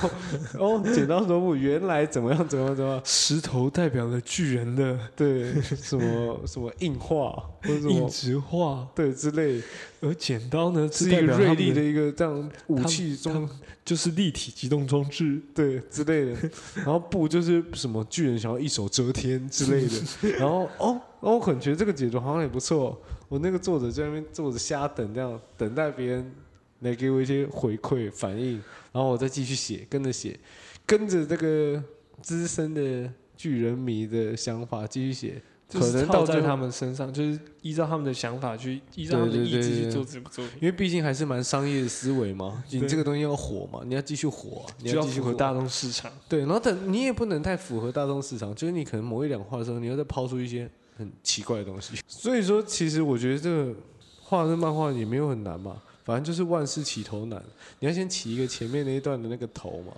[0.60, 7.32] 哦剪刀石头布原来怎么样怎么样怎么样，石头代表了巨人的对，什么什么硬化
[7.64, 9.62] 或者什硬么质化，对之类。
[10.00, 13.50] 而剪刀呢是一个锐利的一个这样武器中
[13.84, 15.42] 就是立体机动装置。
[15.56, 26.32] 对之类的，然后布就是什么巨人想要一手遮天之类的，然后哦，哦我很觉得这个解读好像也不错，我那个作者在那边坐着瞎等，这样等待别人
[26.80, 28.54] 来给我一些回馈反应，
[28.92, 30.40] 然后我再继续写，跟着写，
[30.86, 31.82] 跟着这个
[32.22, 46.12] 资深的巨人迷的想法继续写，可能到最后套在他们身上，就是依照他们的想法去，依照他们的意志去做这部作品，因为毕竟还是蛮商业的思维嘛，你这个东西要火嘛，你要继续火啊，你要继续火符合大众市场。
[46.30, 51.96] 对，然后等你也不能太符合大众市场，就是你可能某一两话的时候，你要再抛出一些很奇怪的东西。
[52.08, 53.76] 所以说，其实我觉得这个
[54.22, 57.44] 画这漫画也没有很难嘛，反正就是万事起头难，
[57.80, 59.92] 你要先起一个前面那一段的那个头嘛，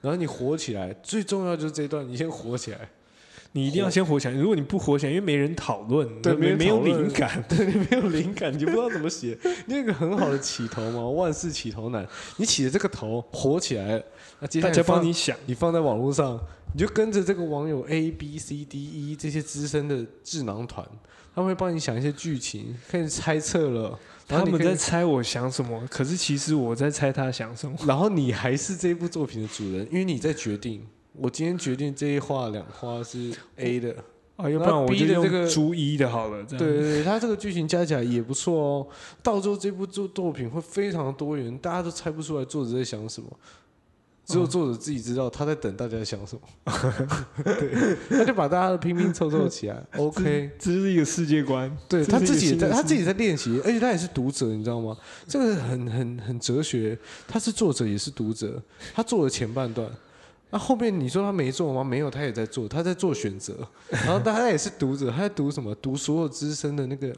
[0.00, 2.88] 然后你火起来，最重要就是这一段，你先火起来，
[3.52, 9.38] 你一定要先火起来，如果你不火起来，因为没人讨论，对没没没有灵感， 对你没有灵感，你就不知道怎么写。
[9.66, 12.04] 你有一个很好的起头嘛，万事起头难，
[12.38, 14.04] 你起的这个头火起来了，
[14.40, 15.36] 那接下大家来放帮你想。
[15.46, 16.40] 你放在网络上，
[16.74, 20.84] 你就跟着这个网友 A B C D E 这些资深的智囊团，
[21.36, 23.96] 他们会帮你想一些剧情，开始猜测了。
[24.28, 27.76] 然他们在猜我想什么，可是其实我在猜他想什么。
[27.86, 30.86] 然后你还是这部作品的主人，因为你在决定。
[31.14, 33.94] 我今天决定这一画两画是 A 的，
[34.36, 36.42] 啊，要不然我就用这个用猪一的好了。
[36.44, 38.86] 对对对，他这个剧情加起来也不错哦。
[39.22, 43.28] 到时候这部作作品会非常多元，大家都猜不出来作者在想什么，
[44.24, 46.42] 只有作者自己知道他在等大家想什么。
[47.42, 50.50] 对，他就把大家的拼拼凑凑起来， OK。
[50.58, 51.70] 这是一个世界观。
[51.88, 54.96] 对他自己也在，他自己在练习，而且他也是读者，你知道吗？
[55.26, 56.96] 这个很很很哲学。
[57.26, 58.62] 他是作者，也是读者。
[58.94, 59.90] 他做了前半段，
[60.50, 61.82] 那、后面你说他没做吗？
[61.82, 63.66] 没有，他也在做，他在做选择。
[63.90, 65.74] 然后他也是读者，他在读什么？
[65.76, 67.12] 读所有资深的那个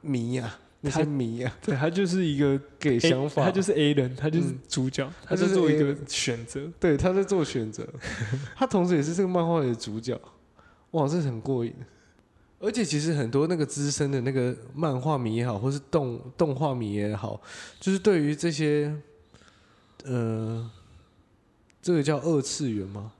[0.00, 3.44] 谜呀、那些他迷啊、对他就是一个给想法。
[3.44, 6.70] 他就是 A 人，他就是嗯主角，他在做一个选择。
[6.78, 7.86] 对他在做选择，
[8.54, 10.20] 他同时也是这个漫画里的主角。
[10.92, 11.74] 哇，这很过瘾。
[12.58, 17.40] 而且其实很多那个资深的那个漫画迷也好，或是动动画迷也好，
[17.78, 18.94] 就是对于这些，
[20.04, 20.70] 呃，
[21.82, 23.12] 这个叫二次元吗？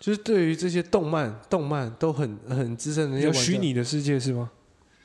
[0.00, 4.50] 就是对于这些动漫、动漫都很很资深的那些有玩虚拟的世界是吗？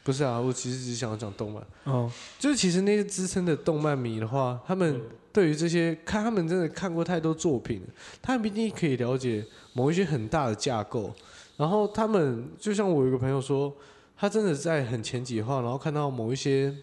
[0.03, 4.99] 不是啊，我其实只是想要讲动漫，哦，就是其实那些资深的动漫迷的话，他们
[5.31, 7.87] 对于这些看他们真的看过太多作品了，
[8.21, 11.13] 他们一定可以了解某一些很大的架构。
[11.57, 13.71] 然后他们就像我有一个朋友说，
[14.17, 16.75] 他真的在很前几话，然后看到某一些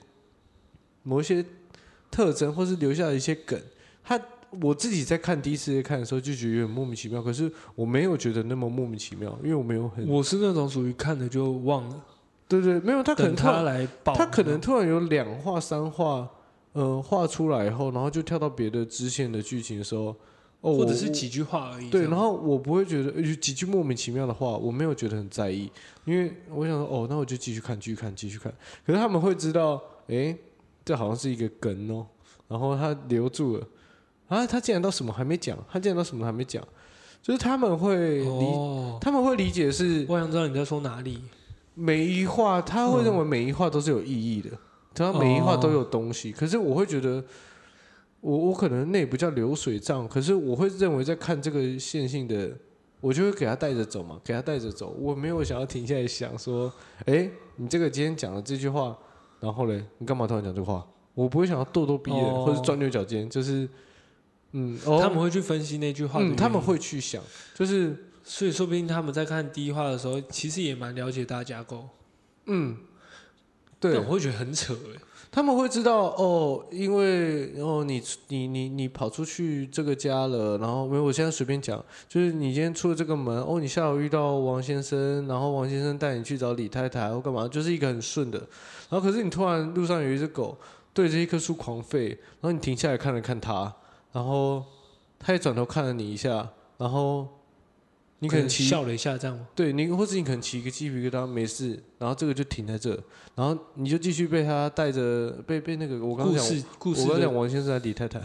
[1.03, 1.45] 某一些
[2.11, 3.61] 特征，或是留下的一些梗，
[4.05, 4.21] 他
[4.61, 12.05] 我自己在看第一次看的时候就觉得有点莫名其妙，可是我没有觉得那么莫名其妙，因为我没有很我是那种属于看了就忘了，
[12.49, 16.27] 对对，没有他可能他来报，他可能突然有两话三话，
[16.73, 20.17] 呃，画出来以后，然后就跳到别的支线的剧情的时候，
[20.63, 21.91] 哦，或者是几句话而已。
[21.91, 25.71] 对，然后我不会觉得有几句莫名其妙的话，我没有觉得很在意，
[26.07, 28.51] 因为我想说，哦，那我就继续看，继续看，继续看。
[28.87, 30.35] 可是他们会知道，诶，
[30.87, 32.07] 这好像是一个梗哦，
[32.49, 33.67] 然后他留住了，
[34.29, 36.67] 啊，他竟然到什么还没讲，他竟然到什么还没讲，
[37.23, 41.21] 就是他们会理，哦，他们会理解是我想知道你在说哪里。
[41.79, 44.51] 每一画，他会认为每一画都是有意义的，
[44.93, 46.33] 他每一画都有东西。
[46.33, 47.23] 可是我会觉得，
[48.21, 52.51] 我我可能那也不叫流水账，可是我会认为在看这个线性的，
[53.01, 54.97] 我就会给他带着走嘛，给他带着走。
[54.99, 56.73] 我没有想要停下来想说，
[57.07, 58.99] 哎、你这个今天讲的这句话，
[59.39, 60.85] 然后嘞，你干嘛突然讲这个话？
[61.15, 63.69] 我不会想要咄咄逼人，哦或者钻牛角尖，就是，
[64.53, 67.23] 嗯，哦，他们会去分析那句话嗯，他们会去想，
[67.55, 67.97] 就是，
[68.29, 71.89] 所以说不定他们在看第一话的时候，其实也蛮了解大架构。
[72.45, 72.77] 嗯，
[73.81, 75.01] 对但，我会觉得很扯哎。
[75.31, 88.39] 他们会知道哦，因为哦，你你你你跑出去这个家了，然后没有，我现在随便讲，就是你今天出了这个门，哦，你下午遇到王先生，然后王先生带你去找李太太或干嘛，就是一个很顺的，
[88.91, 90.57] 然后可是你突然路上有一只狗
[90.93, 93.73] 对着一棵树狂吠，然后你停下来看了看它，
[94.13, 94.65] 然后
[95.19, 97.29] 它也转头看了你一下，然后
[98.21, 99.47] 你可能骑笑了一下，这样吗？
[99.55, 102.91] 对你，或者你可能起一个鸡皮疙瘩没事，然后这个就停在这，
[103.35, 108.21] 然后你就继续被他带着被被那个我刚刚讲，故事故事我刚刚讲王先生还是李太太，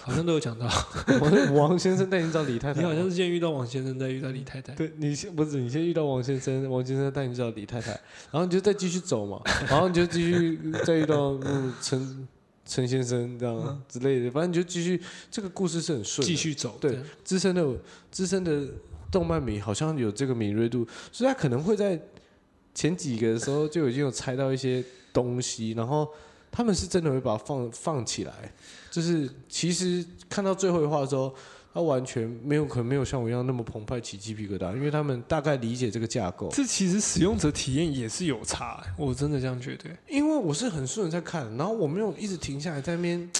[0.00, 0.66] 好像都有讲到。
[1.20, 4.74] 王王先生带你找李太太，你好像是先遇到王先生，再遇到李太太。
[4.74, 7.90] 对你先不是你先遇到王先生，王先生带你找李太太，
[8.32, 9.40] 然后你就再继续走嘛，
[9.70, 12.28] 然后你就继续再遇到嗯陈
[12.66, 16.76] 陈先生这样之类的，反正你就继续这个故事是很顺的，继续走。
[16.80, 17.66] 对资深的
[18.10, 18.66] 资深的
[19.10, 22.00] 动漫迷好像有这个敏锐度，所以他可能会在
[22.74, 26.08] 前几个的时候就已经有猜到一些东西，然后
[26.50, 28.32] 他们是真的会把它放放起来，
[28.90, 31.34] 就是其实看到最后一话的时候，
[31.72, 36.48] 他完全没有可能没有像我一样那么澎湃起鸡皮疙瘩，因为他们大概理解这个架构。
[36.52, 39.88] 这其实使用者体验也是有差，我真的这样觉得。
[40.08, 43.30] 因为我是很顺在看，然后我没有一直停下来在那边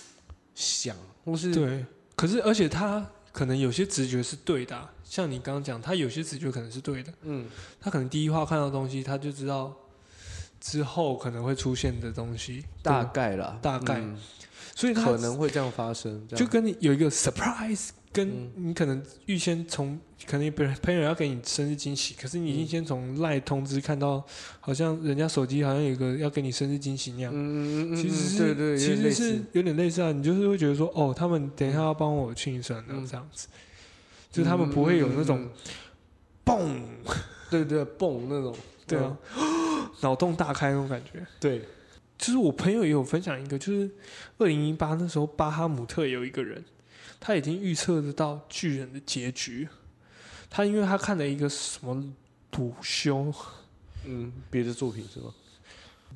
[0.54, 7.48] 想，或是对，可是而且他可能有些直觉是对的啊、像你刚刚讲，他有些直觉可能是对的，嗯。
[7.80, 9.76] 他可能第一话看到东西，他就知道
[10.60, 14.16] 之后可能会出现的东西，大概啦，大概嗯。
[14.72, 18.68] 所以他可能会这样发生，就跟你有一个 surprise，跟嗯。
[18.68, 24.24] 你可能预先从可能别人朋友要给你生日惊喜，可是你已经先从赖通知看到，
[24.60, 27.32] 好像人家手机好像有一个要给你生日惊喜那样。
[27.34, 33.04] 嗯嗯嗯，其实是，对对，有其实是有点类似啊，你就是会觉得说，哦，他们等一下要帮我庆生的嗯。
[33.04, 33.48] 这样子，
[34.30, 35.50] 就是他们不会有那种嗯
[36.44, 36.80] 嘣，
[37.50, 39.16] 对对蹦那种，对啊，
[40.02, 41.26] 脑洞大开那种感觉。
[41.38, 41.60] 对，
[42.16, 43.90] 就是我朋友也有分享一个，就是
[44.38, 46.64] 二零一八那时候巴哈姆特有一个人，
[47.18, 49.68] 他已经预测得到巨人的结局。
[50.48, 52.12] 他因为他看了一个什么
[52.56, 53.32] 鲁修，
[54.04, 55.32] 嗯，别的作品是吗？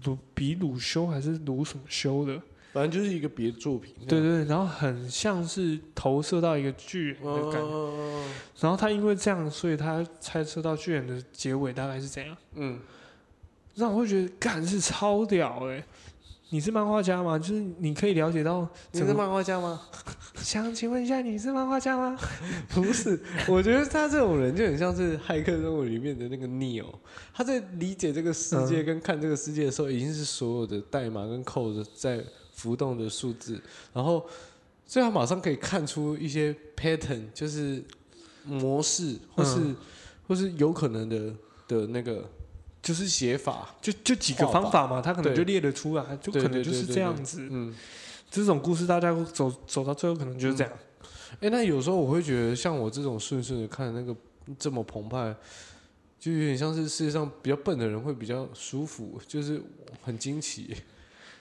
[0.05, 2.43] 鲁比鲁修还是鲁什么修的？
[2.75, 7.69] 反正就是一个别的作品，对对，对然后很像是投射到一个巨人的感觉。
[7.69, 8.25] 嗯
[8.61, 12.81] 然后他因为这样，所以他猜测到巨人的结尾大概是怎样，嗯，
[13.75, 15.85] 让我会觉得干是超屌哎、
[16.51, 17.39] 你是漫画家吗？
[17.39, 18.67] 就是你可以了解到。
[18.93, 19.81] 你是漫画家吗？
[20.37, 22.19] 想请问一下，你是漫画家吗？
[22.71, 26.87] 不是，我觉得他这种人就很像是《骇客任务》里面的那个 Neo，
[27.35, 32.25] 他在理解这个世界跟看这个世界的时候，已经是所有的代码跟 code 在
[32.55, 33.61] 浮动的数字，
[33.93, 34.27] 然后
[34.87, 37.85] 所以他马上可以看出一些 pattern，就是
[38.45, 39.77] 模式，或是、嗯
[40.27, 41.35] 或是有可能的
[41.69, 42.27] 的那个
[42.81, 47.47] 就是写法，就就几个方法嘛，他可能就列得出来，就可能就是这样子。
[47.51, 47.75] 嗯。
[48.31, 50.73] 这种故事大家走走到最后，可能就是这样。
[51.41, 54.17] 哎、那有时候我会觉得，像我这种顺顺的看那个
[54.59, 55.33] 这么澎湃，
[56.19, 59.63] 就有点像是世界上比较笨的人会比较舒服，就是
[60.03, 60.75] 很惊奇。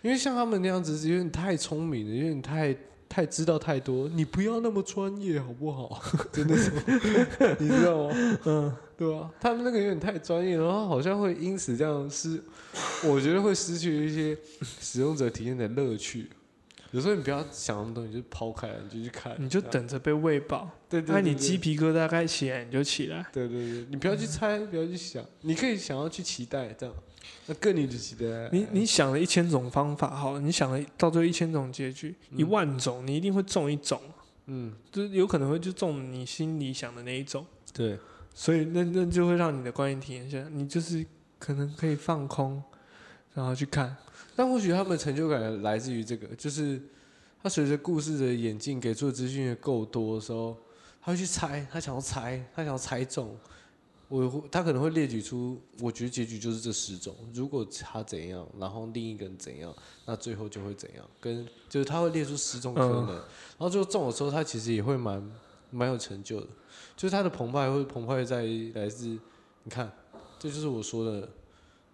[0.03, 2.75] 因为像他们那样子，有点太聪明了，有点太
[3.09, 4.07] 太知道太多。
[4.09, 5.99] 你不要那么专业好不好？
[6.31, 6.71] 真的是，
[7.57, 8.37] 你知道吗？
[8.45, 12.39] 嗯，对啊，他们那个有点太专业，然后好像会因此这样失，
[13.05, 16.27] 我觉得会失去一些使用者体验的乐趣。
[16.91, 19.59] 有时候你不要想那么多，你就抛开了，你就去看，你就。
[19.61, 20.69] 等着被喂饱。
[20.87, 23.25] 对对对对那你鸡皮疙瘩该起来你就起来。
[23.33, 26.93] 对对对，你不要去猜，不要去想，你可以想要去期待这样，
[27.45, 28.49] 那更你的期待。
[28.51, 33.99] 你你想了一千种方法，好了，你想了到最后一千种结局，一万种，你一定会中一种，
[34.45, 37.97] 嗯，就是有可能会就中你心里想的那一种，对，
[38.33, 41.05] 所以那那就会让你的观影体验下，你就是
[41.37, 42.63] 可能可以放空，
[43.33, 43.95] 然后去看。
[44.35, 46.81] 但或许他们的成就感来自于这个，就是
[47.41, 50.57] 他随着故事的演进，给出的资讯也够多的时候，
[51.01, 53.37] 他会去猜，他想要猜，他想要猜中。
[54.21, 57.15] 我他可能会列举出，我觉得结局就是这十种。
[57.33, 59.73] 如果他怎样，然后另一个人怎样，
[60.05, 61.03] 那最后就会怎样。
[61.19, 65.31] 跟就是他会列出十种可能，然后最后中的时候，他其实也会蛮
[65.71, 66.47] 蛮有成就的。
[66.95, 68.43] 就是他的澎湃会澎湃在
[68.75, 69.91] 来自，你看，
[70.37, 71.27] 这就是我说的，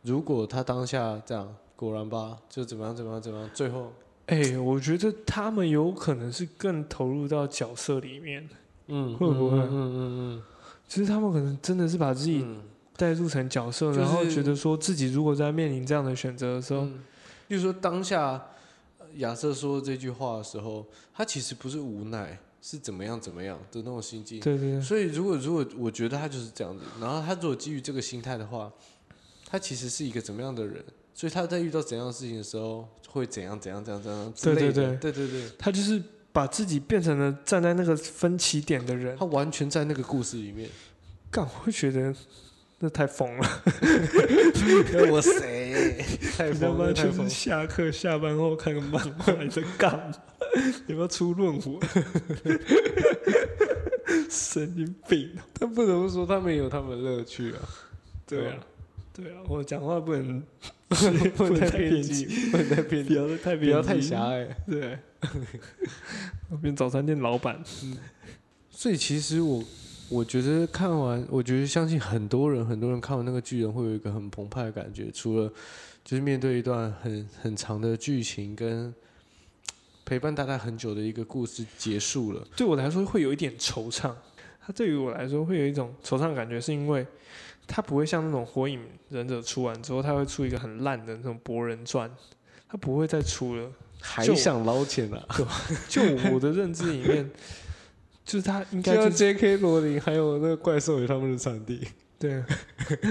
[0.02, 3.94] 如果他当下这样，果然吧，就怎么样怎么样怎么样，最后
[4.26, 8.50] 哎、我觉得他们有可能是更投入到角色里面，
[8.88, 9.94] 嗯，会不会嗯嗯
[10.36, 10.44] 嗯
[10.90, 12.62] 其实他们可能真的是把自己嗯
[12.98, 17.00] 带入成角色，就是然后觉得说自己如果在面临这样的选择的时候，嗯，
[17.48, 18.32] 例如说当下
[18.98, 24.42] 呃亚瑟说这句话的时候，他其实不是无奈，是怎么样怎么样的那种心境。
[24.42, 28.70] 对对对，所以如果如果我觉得他就是这样子，然后他如果基于这个心态的话，
[29.46, 30.84] 他其实是一个怎么样的人？
[31.14, 34.96] 所以他在遇到怎样的事情的时候，会怎样怎样怎样怎样之对类的。
[34.96, 36.02] 对对对对他就是
[36.32, 40.70] 把自己变成了站在那个分歧点的人，他完全在那个故事里面。
[41.32, 42.14] 干，我会觉得
[42.80, 43.62] 那太疯了。
[45.12, 46.04] 我谁？
[46.38, 47.30] 太疯了，就是！
[47.30, 50.12] 下课下班后看个漫画，你在干嘛？
[50.88, 51.80] 你要出论文？
[54.30, 55.30] 神经病！
[55.60, 57.60] 但不得不说，他们也有他们乐趣啊。
[58.26, 58.58] 对啊，
[59.22, 60.42] 对啊，我讲话不能
[61.36, 64.46] 不能太偏偏激，不能太偏激，不要太不要太狭隘。
[64.66, 64.98] 对，
[66.50, 67.62] 我变早餐店老板。
[68.70, 69.64] 所以其实我
[70.10, 75.52] 我觉得看完，我觉得相信很多人很多人看完那个巨人会有一个很澎湃的感觉，除了
[76.04, 78.94] 就是面对一段很很长的剧情跟
[80.06, 84.12] 陪伴大家很久的一个故事结束了，对我来说会有一点惆怅，
[84.66, 87.06] 它对于我来说会有一种惆怅的感觉，是因为
[87.70, 92.12] 它不会像那种火影忍者出完之后，它会出一个很烂的那种博人传，
[92.68, 93.72] 它不会再出了。
[94.02, 95.20] 还想捞钱啊？
[95.90, 96.02] 就
[96.34, 97.30] 我的认知里面，
[98.24, 99.58] 就是他应该就像就是 J.K.
[99.58, 101.86] 罗琳还有那个怪兽与他们的产地，
[102.20, 102.44] 对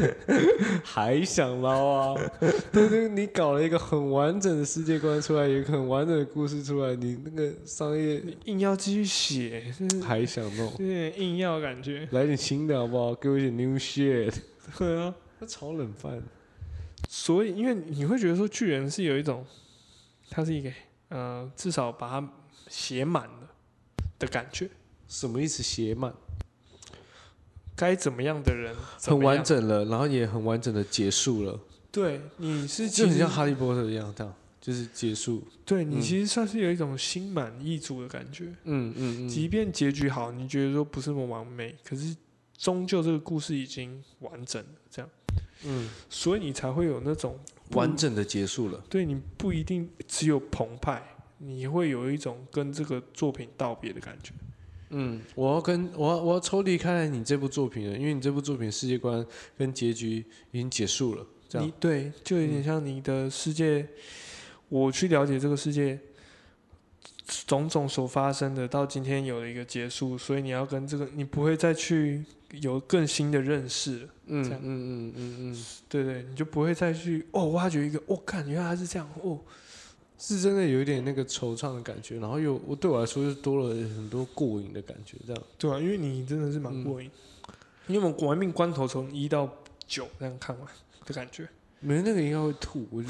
[0.85, 2.31] 还想捞啊？
[2.71, 10.71] 对对，你搞了一个很完整的世界观出来，一个很完整的故事出来，你那个商业硬要继续写，还想弄？
[10.79, 12.07] 硬要感觉。
[12.13, 13.15] 来点新的好不好？
[13.15, 14.35] 给我一点 new shit。
[14.77, 16.23] 对啊，那炒冷饭，
[17.09, 19.43] 所以因为你会觉得说巨人是有一种，
[20.29, 20.71] 他是一个
[21.09, 22.29] 呃，至少把它
[22.69, 23.49] 写满了
[24.19, 24.69] 的感觉。
[25.09, 25.63] 什么意思？
[25.63, 26.13] 写满，
[27.79, 31.59] 该怎么样的人怎很么样完整了，然后也很完整的结束了，
[31.93, 35.43] 对，你是就很像哈利波特一样，这样就是结束。
[35.65, 38.47] 对你嗯其实算是有一种心满意足的感觉。
[38.65, 42.17] 嗯嗯嗯，即便结局好，你觉得说不是那么完美，可是
[42.57, 45.09] 终究这个故事已经完整了，这样，
[45.65, 47.39] 嗯，所以你才会有那种
[47.71, 48.83] 不完整的结束了。
[48.91, 51.01] 对你不一定只有澎湃，
[51.39, 54.33] 你会有一种跟这个作品道别的感觉。
[54.91, 59.25] 嗯，我要跟我要我要抽离开来你这部作品了，因为你这部作品世界观
[59.57, 61.67] 跟结局已经结束了，这样。
[61.67, 63.87] 你对，就有点像你的世界，
[64.69, 65.99] 我去了解这个世界
[67.47, 72.25] 种种所发生的，到今天有了一个结束，所以你要跟这个，你不会再去
[72.63, 74.09] 有更新的认识了。
[74.31, 79.39] 嗯嗯嗯嗯嗯，对对，你就不会再去哦挖掘一个，哦，看原来他是这样，哦，
[80.19, 85.43] 是真的有一点那个惆怅的感觉，然后又我对我来说又多了很多过瘾的感觉，这样。
[85.57, 87.11] 对啊，因为你真的是蛮过瘾，
[87.87, 89.49] 因为我们玩命关头从一到
[89.87, 90.67] 九这样看完
[91.07, 91.49] 的感觉，
[91.81, 93.09] 没那个应该会吐，我觉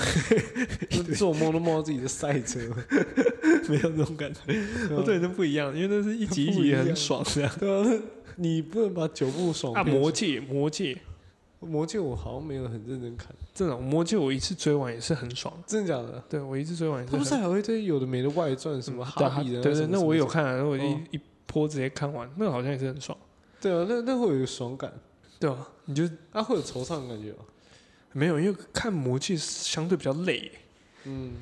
[1.02, 2.61] 得 做梦都梦到自己的赛车。
[3.68, 4.40] 没有这种感觉，
[4.90, 7.52] 我，对，那不一样，因为那是一集一集也很爽这样。
[7.59, 8.02] 对啊，
[8.36, 10.96] 你不能把九部爽啊，魔戒，魔戒
[11.61, 16.22] 魔戒我好像没有很认真看，真的魔戒我一次追完也是很爽，真的假的？
[16.28, 19.62] 对我一次追完也是很他不是还有一堆有的没的外传，什么对哈比的？
[19.62, 20.56] 对对，那我有看。
[20.56, 23.16] 那我一哦一波直接看完，那个好像也是很爽。
[23.61, 24.92] 对啊，那那会有一个爽感。
[25.40, 25.68] 对吧？
[25.84, 26.02] 你就
[26.32, 27.44] 啊，会有惆怅的感觉吗？
[28.12, 30.50] 没有，因为看魔戒相对比较累，
[31.04, 31.34] 嗯，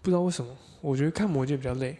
[0.00, 1.98] 不知道为什么，我觉得看魔戒比较累，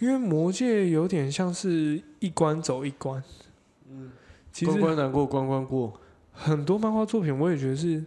[0.00, 3.22] 因为魔戒有点像是一关走一关。
[3.88, 4.10] 嗯，
[4.52, 5.92] 其关关难过关关过。
[6.34, 8.04] 很多漫画作品，我也觉得是，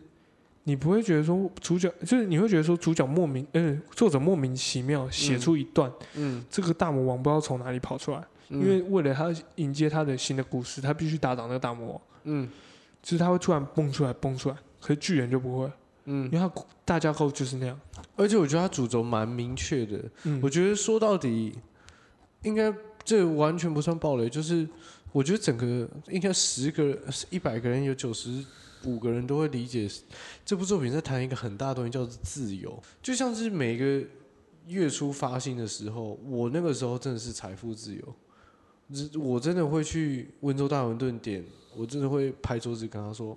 [0.66, 12.50] 你不会觉得说主角，就是你会觉得说主角莫名，呃，作者莫名其妙写出一段，嗯，这个大魔王不知道从哪里跑出来，因因为为了他迎接他的新的故事，他必须打倒那个大魔王，嗯。
[13.00, 15.72] 就是他会突然蹦出来，蹦出来，可是巨人就不会，
[16.06, 16.26] 嗯。
[16.26, 16.52] 因，为他
[16.84, 17.80] 大架构就是那样。
[18.18, 20.04] 而且我觉得他主轴蛮明确的。
[20.24, 20.38] 嗯。
[20.44, 21.56] 我觉得说到底，
[22.42, 22.74] 应该
[23.06, 24.68] 这完全不算暴雷，就是
[25.12, 26.98] 我觉得整个应该十个、
[27.30, 28.44] 一百个人有九十
[28.84, 29.90] 五个人都会理解
[30.46, 32.82] 这部作品在谈一个很大的东西，叫做自由。
[33.02, 34.08] 就像是每个
[34.68, 38.16] 月初发薪的时候，我那个时候真的是财富自由，
[39.20, 41.44] 我真的会去温州大馄饨店，
[41.76, 43.36] 我真的会拍桌子跟他说：“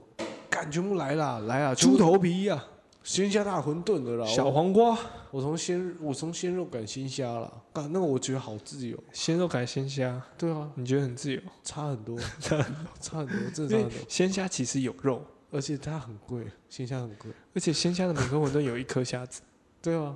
[0.50, 2.64] 干，全部来啦，来啦，猪全部头皮呀、
[3.02, 4.96] 鲜虾大馄饨的啦，小黄瓜，
[5.30, 8.96] 我从鲜我从鲜肉改鲜虾了，干那个我觉得好自由。
[9.12, 11.40] 鲜肉改鲜虾，对啊，你觉得很自由？
[11.64, 13.26] 差很多， 差很多，差很
[13.66, 13.90] 多。
[14.08, 17.30] 鲜虾其实有肉，而且它很贵，鲜虾很贵。
[17.54, 19.40] 而且鲜虾的每个馄饨有一颗虾子。
[19.80, 20.14] 对啊，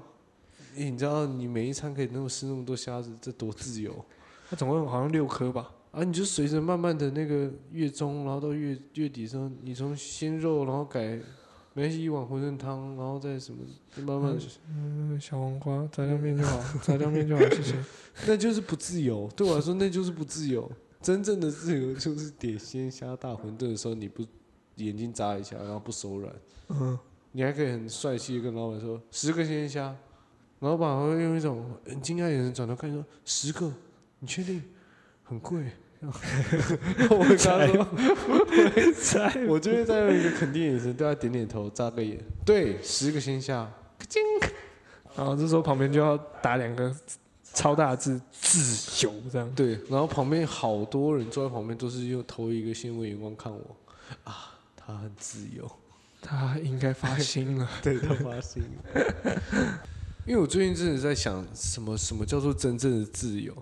[0.77, 4.05] 诶你知道你每一餐可以那么吃那么多虾子，这多自由
[4.51, 5.71] 它总共好像六颗吧？
[5.91, 6.05] 啊！
[6.05, 11.19] 你就随着慢慢的那个月中，然后到月月底的时候，你从鲜肉，然后改
[11.77, 13.59] 没关系一碗馄饨汤，然后再什么，
[14.07, 17.75] 慢慢地，嗯，小黄瓜，炸酱面就好， 炸酱面就好，谢谢。
[18.29, 19.29] 那就是不自由。
[19.35, 20.71] 对我来说，那就是不自由。
[21.03, 24.25] 真正的自由就是点鲜虾大馄饨的时候，你不
[24.77, 26.33] 眼睛眨一下，然后不手软。
[26.69, 26.97] 嗯，
[27.33, 29.95] 你还可以很帅气的跟老板说十个鲜虾，
[30.61, 33.73] 老板会用一种很惊讶的眼神转头看你说十个，
[34.21, 34.63] 你确定？
[35.25, 35.65] 很贵。
[37.11, 37.87] 我会跟他说，
[39.01, 42.19] 在我就会再用一个肯定眼神对他点点头，眨个眼。
[42.45, 43.71] 对，十个星下，
[45.17, 46.95] 然后这时候旁边就要打两个
[47.53, 49.51] 超大字“自由”这样。
[49.55, 53.77] 对，然后旁边好多人坐在旁边都是用投一个欣慰眼光看我，
[54.25, 55.71] 啊，他很自由。
[56.21, 57.69] 他应该发心了。
[57.83, 58.63] 对他发心。
[60.27, 63.55] 因为我最近真的在想，什么什么叫做真正的自由？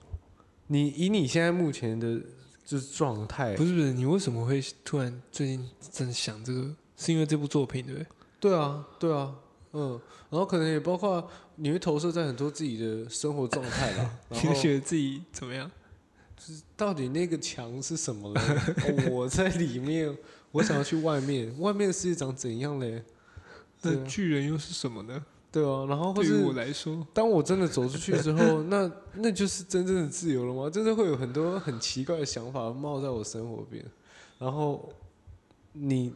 [0.72, 2.18] 你以你现在目前的
[2.64, 6.74] 就是状态，不是不是，你为什么会突然最近真的想这个？
[6.96, 8.06] 是因为这部作品对不对？
[8.40, 9.34] 对啊，对啊，
[9.74, 10.00] 嗯，
[10.30, 14.18] 然后可能也包括你会投射在很多自己的生活状态啦。
[14.30, 15.70] 然你后觉得自己怎么样？
[16.38, 18.40] 就是到底那个墙是什么嘞？
[18.40, 20.16] 哦我在里面，
[20.52, 23.04] 我想要去外面，外面的世界长怎样嘞？
[23.82, 25.22] 那巨人又是什么呢？
[25.53, 30.70] 对啊，然后或是对于我来说，当我真的走出去之后， 那那就是真正的自由了吗？
[30.70, 33.84] 真的会有很多很奇怪的想法冒在我生活边，
[34.38, 34.90] 然后
[35.74, 36.14] 你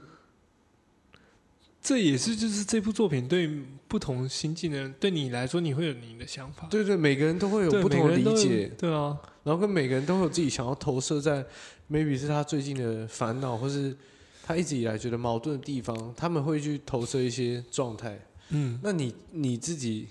[1.82, 3.46] 这也是就是这部作品对
[3.86, 11.44] 不同心境的人，对你来说，你会有你的想法，对对，每个人都会有对不同的每个人都有理解，对啊，然后跟每个人都会有自己想要投射在
[11.90, 13.94] ，maybe 是他最近的烦恼，或是
[14.42, 18.18] 他一直以来觉得矛盾的地方，他们会去投射一些状态。
[18.50, 20.08] 嗯，那你你自己，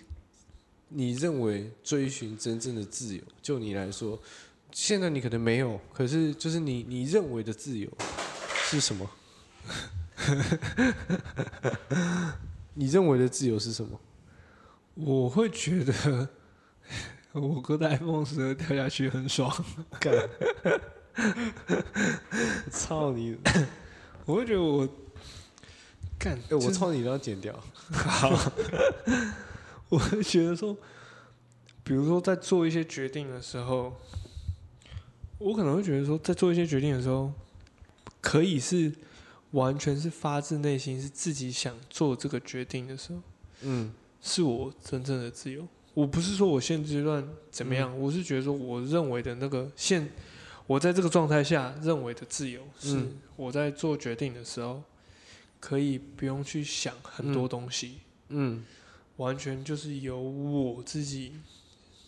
[0.89, 4.19] 你认为追寻真正的自由，就你来说，
[4.71, 7.89] 现在你可能没有，可是就是你你认为的自由
[8.69, 9.09] 是什么？
[12.73, 13.99] 你认为的自由是什么？
[14.95, 16.29] 我会觉得
[17.33, 19.51] 我哥的 iPhone 十二掉下去很爽，
[19.99, 20.13] 干，
[22.71, 23.38] 操你！
[24.25, 24.88] 我会觉得我
[26.18, 27.53] 干，哎、我就是操你都要剪掉。
[27.91, 28.30] 好，
[29.89, 30.76] 我会觉得说，
[31.84, 33.93] 比如说在做一些决定的时候，
[35.38, 37.32] 我可能会觉得说，在做一些决定的时候，
[38.22, 38.91] 可以是
[39.51, 43.20] 完全是发自内心，是自己想做这个决定的时候，
[43.61, 45.68] 嗯是我真正的自由。
[45.93, 50.09] 我不是说我现阶段怎么样，我是觉得说，我认为的那个现，
[50.68, 54.84] 我在这个状态下认为的自由，是嗯我在做决定的时候，
[55.66, 57.97] 可以不用去想很多嗯东西。
[58.30, 58.63] 嗯
[59.18, 61.32] 完全就是由我自己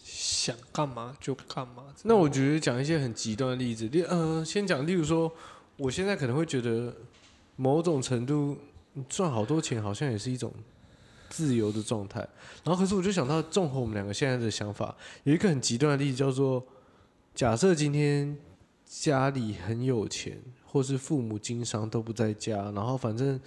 [0.03, 1.85] 想干嘛就干嘛。
[2.03, 5.31] 那我觉得讲一些很极端的例子，例呃，先讲，例如说，
[5.77, 6.95] 我现在可能会觉得
[7.55, 8.57] 某种程度
[9.09, 10.53] 赚好多钱好像也是一种
[11.29, 12.19] 自由的状态。
[12.63, 16.63] 然后，可是我就想到，综合我们两个现在的想法，有一个很极端的例子叫做：
[17.33, 18.37] 假设今天
[18.85, 20.37] 家里很有钱，
[20.67, 23.39] 或是父母经商都不在家，然后反正。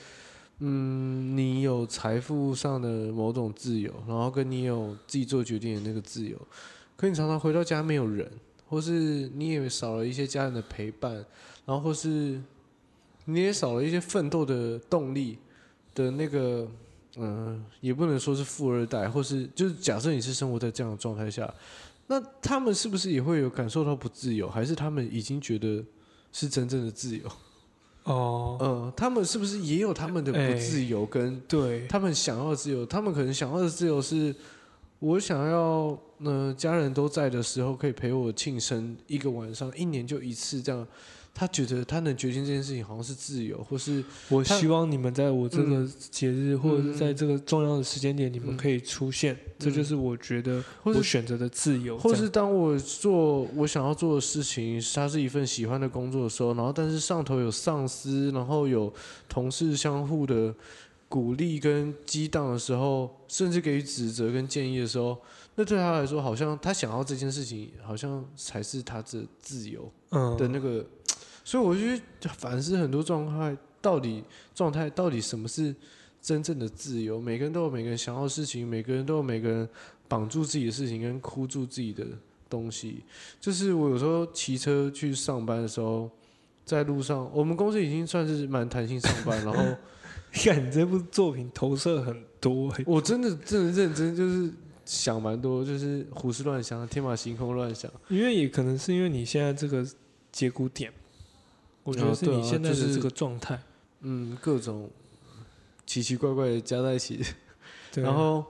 [0.62, 6.36] 嗯，你有财富上的某种自由，然后跟你有自己做决定的那个自由，
[6.98, 8.30] 可你常常回到家没有人，
[8.68, 8.92] 或是
[9.34, 11.14] 你也少了一些家人的陪伴，
[11.64, 12.38] 然后或是
[13.24, 15.38] 你也少了一些奋斗的动力
[15.94, 16.68] 的那个，
[17.16, 21.50] 嗯、也不能说是富二代，或是就是假设你是生活在这样的状态下，
[22.06, 25.82] 那他们是不是也会有感受到不自由，还是他们已经觉得
[26.32, 27.24] 是真正的自由？
[28.04, 32.84] 哦，嗯， 他们是不是也有他们的哎不自由跟对，他们想要的自由？
[32.86, 34.34] 他们可能想要的自由是，
[34.98, 40.86] 我想要，呃，家人都在的时候可以陪我庆生一个晚上，一年就一次这样。
[41.32, 51.96] 他觉得他能决定这件事情好像是自由，或是我希望你们在我这个节日，或者是在嗯这个重要的时间点，你们嗯可以出现，这就是我觉得我选择的自由。
[51.96, 58.92] 或是当我做我想要做的事情，它是一份喜欢的工作的时候，然后但是上头有上司，然后有
[59.26, 60.54] 同事相互的
[61.08, 65.16] 鼓励跟激荡的时候，甚至给予指责跟建议的时候，
[65.54, 70.84] 那对他来说，好像他想要这件事情，好像才是他的自由嗯的那个。
[71.44, 74.22] 所以我就觉得反思很多状态，到底
[74.54, 75.74] 状态到底什么是
[76.20, 77.20] 真正的自由？
[77.20, 79.68] 每个人都有每个人想要的事情，每个人都有每个人
[80.06, 82.06] 绑住自己的事情跟箍住自己的
[82.48, 83.02] 东西。
[83.40, 86.10] 就是我有时候骑车去上班的时候，
[86.64, 89.76] 在路上，我们公司已经算是蛮弹性上班，然后
[90.32, 94.52] 看你这部作品投射很多、欸，我真的真的认真就是
[94.84, 97.90] 想蛮多，就是胡思乱想、天马行空乱想。
[98.08, 99.84] 因为也可能是因为你现在这个
[100.30, 100.92] 节骨点，
[101.82, 103.60] 我觉得是你现在是的这个状态。
[104.02, 104.88] 嗯，各种
[105.84, 107.20] 奇奇怪怪的加在一起，
[107.92, 108.44] 对，然后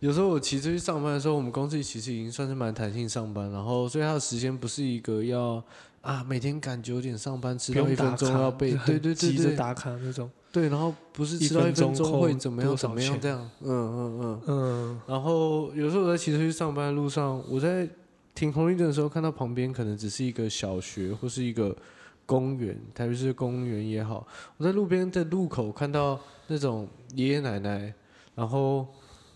[0.00, 5.62] 有时候我骑车去上班的时候，我们公司其实已经算是蛮弹性上班，然后所以他的时间不是一个要
[6.02, 10.30] 啊每天赶九点上班，迟到一分钟要被对对 对对急着打卡那种。
[10.52, 14.42] 对，然后不是一迟到一分钟会怎么样怎么样这样，嗯嗯嗯。
[14.46, 17.86] 嗯，然后有时候我在骑车去上班的路上，我在
[18.34, 21.76] 停红绿灯的时候，看到旁边可能只是一个小学或是一个
[22.26, 26.18] 公园，台北市公园也好，我在路边的路口看到
[26.48, 27.94] 那种爷爷奶奶，
[28.34, 28.86] 然后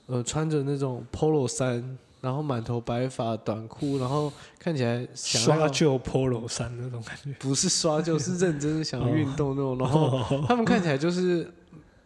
[0.07, 7.33] 呃穿着那种 polo 衫，然后满头白发短裤，然后看起来想要刷旧 polo 衫那种感觉。
[7.39, 10.19] 不是刷旧，是认真想要运动那种，然后。
[10.19, 11.49] 哦，他们看起来就是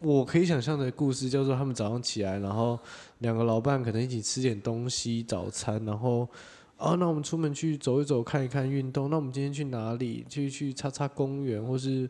[0.00, 2.78] 我可以想象的故事，叫做他们早上起来，然后
[3.18, 6.28] 两个老伴可能一起吃点东西早餐，然后
[6.76, 9.08] 哦，那我们出门去走一走，看一看运动。
[9.08, 10.24] 那我们今天去哪里？
[10.28, 12.08] 去去叉叉公园，或是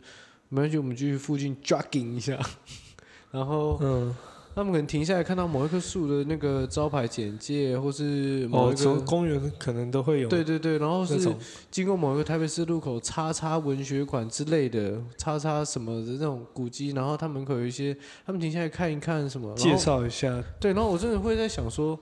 [0.49, 2.39] 没关系，我们去附近 jogging 一下。
[3.31, 4.15] 然后嗯，
[4.55, 11.35] 他们可能停下来看到某一棵树的那个招牌简介，或是某哦，一个、从公园可能都会有对对对，然后是
[11.71, 20.43] 经过某一个台北市路口，叉叉文学馆之类的，叉叉什么的那种古迹，然后他门口有一些，他们停下来看一看什么，介绍一下。
[20.61, 21.99] 对，然后我真的会在想说，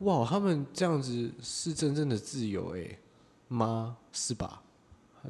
[0.00, 2.98] 哇，他们这样子是真正的自由诶、
[3.48, 3.96] 吗？
[4.12, 4.62] 是吧？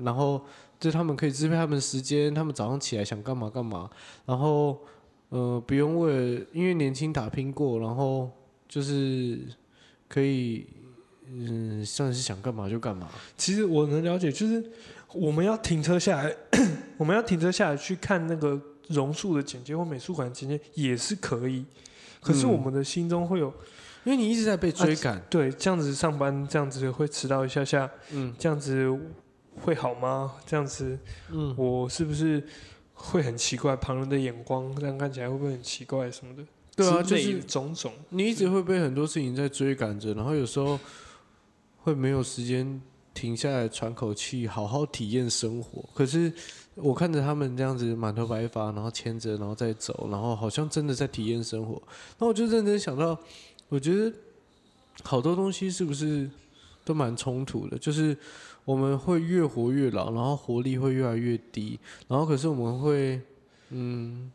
[0.05, 0.41] 然后
[0.79, 3.91] 就他们可以支配他们的时间，他们早上起来想干嘛干嘛，
[4.25, 4.81] 然后
[5.31, 8.31] 呃不用为了因为年轻打拼过，然后
[8.68, 9.41] 就是
[10.09, 10.66] 可以
[11.27, 13.09] 嗯算是想干嘛就干嘛。
[13.37, 14.64] 其实我能了解，就是
[15.12, 16.37] 我们要停车下来，
[16.97, 21.64] 我们要停车下来去看那个榕树的简介或美术馆的简介也是可以。
[22.21, 23.53] 可是嗯我们的心中会有、
[24.05, 28.88] 因为你一直在被追赶，对这样子上班，这样子会迟到一下下，嗯这样子
[29.61, 30.34] 会好吗？
[30.46, 30.98] 这样子
[31.30, 32.42] 嗯，我是不是
[32.94, 33.76] 会很奇怪？
[33.76, 36.42] 旁人的眼光这样看起来会不会很奇怪什么的？
[36.76, 37.92] 对啊，就是种种。
[38.09, 40.78] 你一直会被很多事情在追赶着，然后有时候
[41.82, 42.80] 会没有时间
[43.12, 45.84] 停下来喘口气，好好体验生活。
[45.92, 46.32] 可是
[46.76, 51.82] 我看着他们这样子满头白发，然后牵着，然后再走，然后好像真的在体验生活。
[52.18, 53.18] 那我就认真想到，
[53.71, 54.12] 我觉得
[55.03, 56.29] 好多东西是不是
[56.85, 57.79] 都蛮冲突的？
[57.79, 58.14] 就是
[58.66, 63.18] 我们会越活越老，然后活力会越来越低，然后可是我们会，
[63.71, 64.31] 嗯。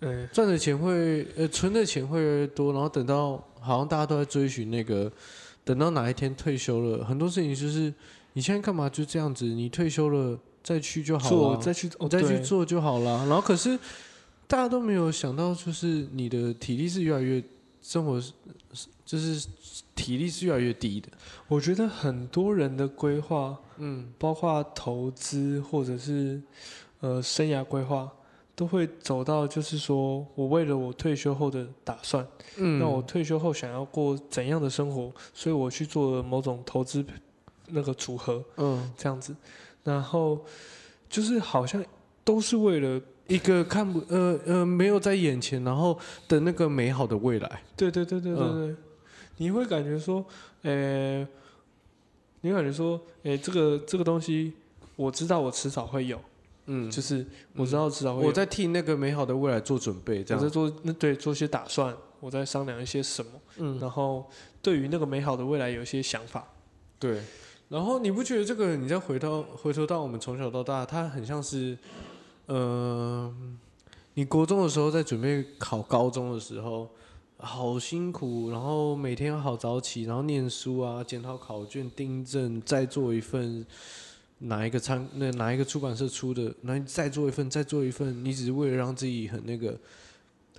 [0.00, 5.10] 嗯，赚的钱会呃存的钱会越来越多，然后等到好像大家都在追寻那个，
[5.64, 7.92] 等到哪一天退休了，很多事情就是
[8.34, 13.26] 你现在干嘛就这样子，你退休了再去就好了，做再去，我哦再去做就好了。
[13.26, 13.76] 然后可是
[14.46, 17.42] 大家都没有想到，就是你的体力是越来越
[17.88, 18.32] 生活是
[19.02, 19.48] 就是
[19.94, 21.08] 体力是越来越低的。
[21.46, 24.12] 我觉得很多人的规划，嗯。
[24.18, 26.38] 包括投资或者是
[27.00, 28.12] 呃生涯规划，
[28.54, 32.28] 都会走到就是说我为了我退休后的打算，
[32.58, 37.02] 嗯，那我退休后想要过怎样的生活，所以我去做了某种投资
[37.68, 38.92] 那个组合嗯。
[38.98, 39.34] 这样子，
[39.82, 40.44] 然后
[41.08, 41.82] 就是好像
[42.22, 47.62] 都是为了一个看不呃呃没有在眼前，然后的那个美好的未来。
[47.76, 48.76] 对对对对对嗯对，
[49.36, 50.24] 你会感觉说，
[50.62, 51.20] 呃，
[52.40, 54.54] 你会感觉说，诶，这个这个东西
[54.96, 56.20] 我知道我迟早会有，
[56.66, 57.24] 嗯，就是
[57.54, 60.42] 我知道迟早会有我在替那个美好的未来做准备，这样。
[60.42, 64.28] 我在做那对做些打算，我在商量一些什么，嗯，然后
[64.62, 66.48] 对于那个美好的未来有一些想法。
[66.98, 67.20] 对。
[67.68, 71.76] 然后你不觉得这个，你再回到回头到我们从小到大，它很像是，
[72.48, 73.32] 呃，
[74.14, 76.90] 你国中的时候在准备考高中的时候，
[77.38, 83.64] 好辛苦，然后每天要好早起，然后念书啊，检讨考卷、订正，再做一份
[84.38, 89.78] 哪一个参那哪一个出版社出的，然后你再做一份，再做一份，你只是为了让自己很那个。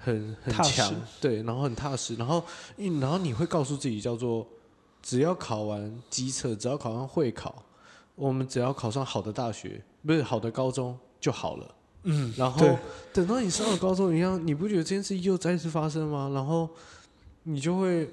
[0.02, 2.42] 很很踏实强，对，然后很踏实，然后，
[2.78, 4.48] 嗯然后你会告诉自己叫做，
[5.04, 7.66] 只要考完机测，只要考上会考，
[8.16, 11.76] 我们只要考上好的大学，不是好的高中就好了。
[12.04, 12.78] 嗯，然后
[13.12, 16.32] 等到你上了高中一样，你不觉得这件事又再次发生吗？
[16.34, 16.70] 然后
[17.44, 18.10] 你就会，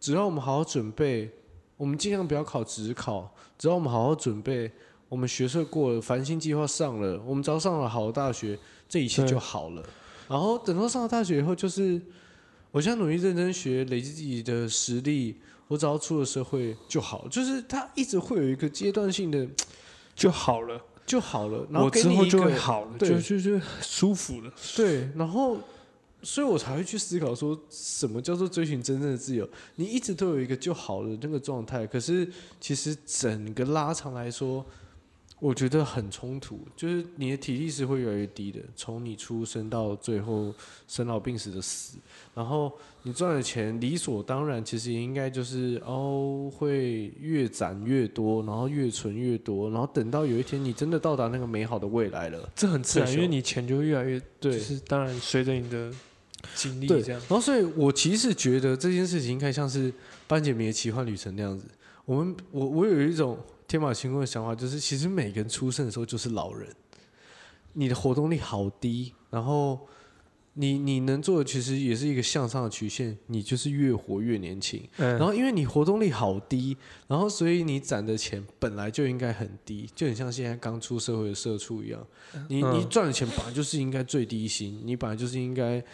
[0.00, 1.30] 只要我们好好准备，
[1.76, 4.70] 我们尽量不要考职考，只要我们好好准备，
[5.08, 8.58] 我们学测过了，繁星计划上了，我们只要上了好的大学，
[8.88, 9.82] 这一切就好了。
[10.28, 12.00] 然后等到上了大学以后，就是
[12.70, 15.36] 我现在努力认真学，累积自己的实力，
[15.68, 17.28] 我只要出了社会就好。
[17.28, 19.46] 就是他一直会有一个阶段性的
[20.14, 24.52] 就好了，就好了，然后我之后就会好了，就就就舒服了。
[24.76, 25.56] 对，然后，
[26.22, 29.48] 所以我才会去思考说，什么叫做追寻真正的自由？
[29.76, 32.28] 你一直都有一个就好了那个状态，可是
[32.60, 34.66] 其实整个拉长来说，
[35.38, 40.54] 我觉得很冲突，就是你的体力是会越来越低的，从你出生到最后
[40.88, 41.98] 生老病死的死，
[42.34, 42.72] 然后
[43.02, 52.48] 你赚的钱理所当然，其实也应该就是哦，会越攒越多，然后越存越多，然后等到有一天你真的到达那个美好的未来了。
[52.54, 55.92] 这很自然，因为你钱就会越来越，对就是当然随着你的
[56.54, 57.20] 经历对，这样。
[57.28, 59.92] 然后所以我其实觉得这件事情应该像是
[60.26, 61.66] 班杰明的奇幻旅程那样子。
[62.06, 63.38] 我们我我有一种
[63.68, 66.74] 天马行空的想法，就是其实每个人出生的时候就是老人，
[67.72, 69.86] 你的活动力好低，然后
[70.54, 74.82] 你你能做的其实也是一个向上的曲线，你就是越活越年轻。
[74.96, 82.06] 嗯，然后因为你活动力好低，然后所以你攒的钱本来就应该很低，就很像现在刚出社会的社畜一样。
[82.48, 85.84] 你嗯你赚的钱本来就是应该最低薪，你本来就是应该很，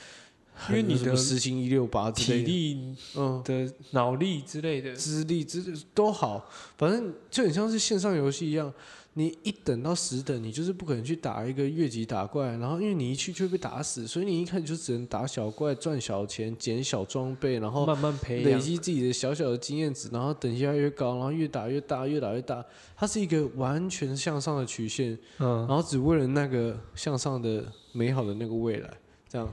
[0.69, 5.63] 因为你的什么时薪一六八之类体，力嗯，的脑力之类的，资历之
[5.95, 8.73] 都好，反正就很像是线上游戏一样。
[9.15, 18.53] 你一等到十等，你就是不可能去打一个越级打怪，然后因为你一去就会被打死，所以你一开始就只能打小怪赚小钱，捡小装备，然后慢慢培养。
[18.53, 22.65] 累积自己的小小的经验值，然后等级越来越高，然后越打越大，越打越大。
[22.97, 28.91] 它是一个完全向上的曲线，嗯然，后只为了那个向上的美好的那个未来，
[29.29, 29.47] 这样。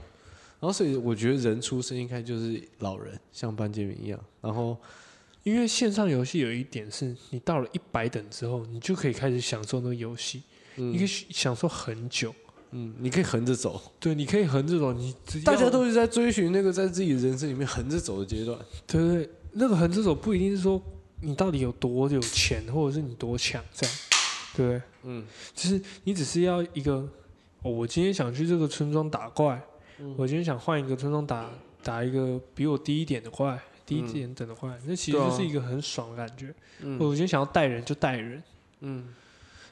[0.60, 4.20] 然后所以我觉得人出生应该就是老人，像班杰明一样。
[4.40, 4.76] 然后
[5.42, 10.42] 因为线上游戏有一点是，你到了一百等之后，你就可以开始享受那个游戏，
[10.76, 12.34] 你可以嗯享受很久。
[12.72, 15.12] 嗯，你可以横着走，对，你可以横着走，你
[15.44, 18.56] 大家都是在追寻那个在自己人生里面横着走的阶段。
[18.86, 20.80] 对对对，那个横着走不一定是说
[21.20, 23.96] 你到底有多有钱，或者是你多强这样，
[24.54, 24.82] 对不对？
[25.02, 26.92] 嗯就是你只是要一个，
[27.62, 29.60] 哦，我今天想去这个村庄打怪，
[30.00, 30.14] 嗯。
[30.18, 31.50] 我今天想换一个村庄打
[31.82, 36.54] 打一个比我低一点的怪，低一点等的怪，那其实是一个很爽的感觉。
[36.80, 36.98] 嗯。
[36.98, 38.42] 我今天想要带人就带人，
[38.80, 39.14] 嗯。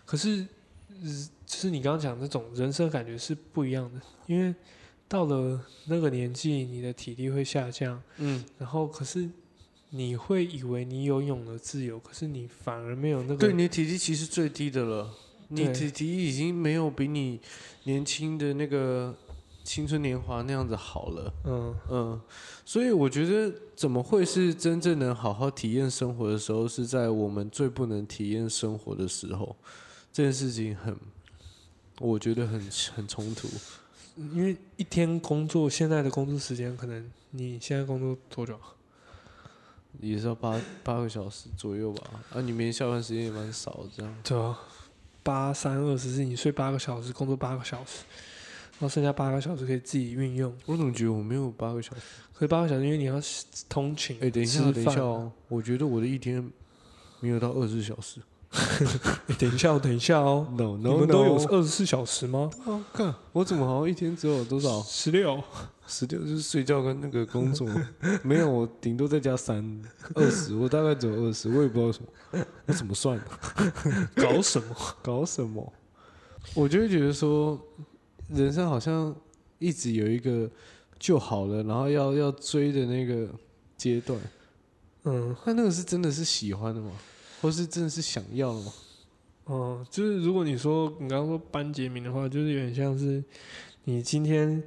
[0.04, 0.46] 可是，
[1.02, 4.54] 呃就是你刚刚讲那种人生感觉是不一样的，因为
[5.06, 9.28] 到了那个年纪，你的体力会下降，嗯，然后可是
[9.90, 15.10] 你会以为你拥有了自由，可是你反而没有那个对，你的体力其实最低的了，
[15.48, 15.72] 你对。
[15.72, 17.40] 体体力已经没有比你
[17.84, 19.14] 年轻的那个
[19.68, 21.34] 青春年华那样子好了。
[21.44, 22.20] 嗯嗯，
[22.64, 29.54] 所以我觉得怎么会是真正能好好体验生活的时候，是在我们最不能体验生活的时候，
[30.10, 30.96] 这件事情很，
[32.00, 32.58] 我觉得很
[32.94, 33.46] 很冲突。
[34.16, 38.58] 因为一天工作，现在的工作时间可能你现在工作多久？
[40.00, 42.02] 也是要八八个小时左右吧，
[42.32, 44.14] 啊，你明天下班时间也蛮少，这样。
[44.24, 44.58] 对啊，
[45.22, 48.04] 八三二十四，你睡八个小时，工作八个小时，
[48.78, 50.54] 然后剩下八个小时可以自己运用。
[50.66, 52.00] 我怎么觉得我没有八个小时？
[52.34, 53.20] 可是八个小时，因为你要
[53.68, 56.48] 通勤，哎、等一下，等一下哦，我觉得我的一天
[57.20, 58.20] 没有到二十四小时。
[59.28, 62.50] 欸等一下哦，等一下哦， No 你们都有二十四小时吗？
[62.64, 64.80] 哦，看我怎么好像一天只有多少？
[64.84, 65.42] 十六，
[65.86, 67.68] 十六就是睡觉跟那个工作，
[68.24, 69.82] 没有，我顶多再加三，
[70.14, 74.08] 二十，我大概只有二十，我也不知道为什么，我怎么算的？
[74.16, 74.74] 搞什么？
[75.02, 75.70] 搞什么？
[76.54, 77.60] 我就会觉得说，
[78.28, 79.14] 人生好像
[79.58, 80.50] 一直有一个
[80.98, 83.28] 就好了，然后要要追的那个
[83.76, 84.20] 阶段，
[85.04, 86.92] 嗯，那那个是真的是喜欢的吗？
[87.40, 88.72] 或是真的是想要的吗？
[89.44, 93.22] 哦、就是如果你说你刚刚说班杰明的话，就是有点像是
[93.84, 94.62] 你今天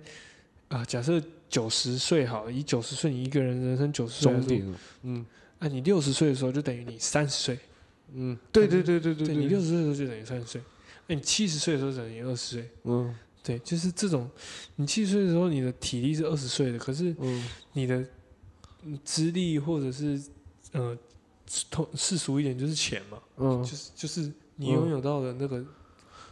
[0.69, 5.25] 啊、假设九十岁好了，以九十岁你一个人人生九十岁终点，嗯。
[5.59, 7.59] 啊，你六十岁的时候就等于你三十岁，
[8.13, 10.59] 嗯，对对对对对对你六十岁的时候就等于三十岁，
[11.05, 14.29] 那你七十岁的时候等于二十岁，嗯对，就是这种，
[14.75, 17.43] 你七十岁的时候你的体力是二十岁的，可是嗯。
[17.73, 18.05] 你的
[18.83, 20.21] 嗯资历或者是
[20.73, 20.97] 呃
[21.69, 24.21] 通世俗一点就是钱嘛，嗯，就是就是
[24.55, 24.73] 你嗯。
[24.73, 25.63] 拥有到的那个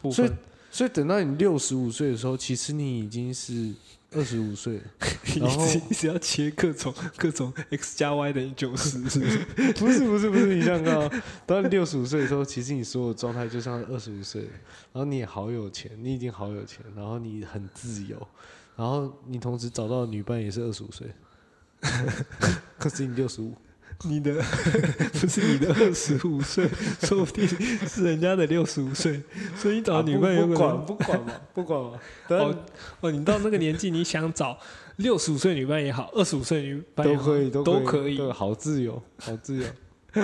[0.02, 0.38] 部所以分，
[0.72, 3.74] 所以等到你六十五岁的时候，其实你已经是
[4.12, 4.84] 二十五岁了。
[5.40, 9.38] 然后你一直要切各种各种 x 加 y 等于九十，是 不是？
[9.74, 14.50] 不是不是不是，你想想看啊，当你六十五岁的时候，其实你所有状态就像二十五岁了，
[14.94, 18.28] 然后你也好有钱，你已经好有钱，然后你很自由，
[18.76, 21.08] 然后你同时找到的女伴也是二十五岁，
[22.80, 23.54] 可是你六十五，
[24.04, 24.34] 你的
[25.20, 26.70] 不是你的二十五岁，
[27.02, 29.22] 说不定是人家的六十五岁，
[29.58, 32.56] 所以你找女伴有啊不可能不管不管嘛，不管嘛， 哦
[33.02, 34.58] 哦，你到那个年纪，你想找
[34.98, 40.24] 六十五岁女伴也好，二十五岁女伴都可以都可可以对，好自由，好自由，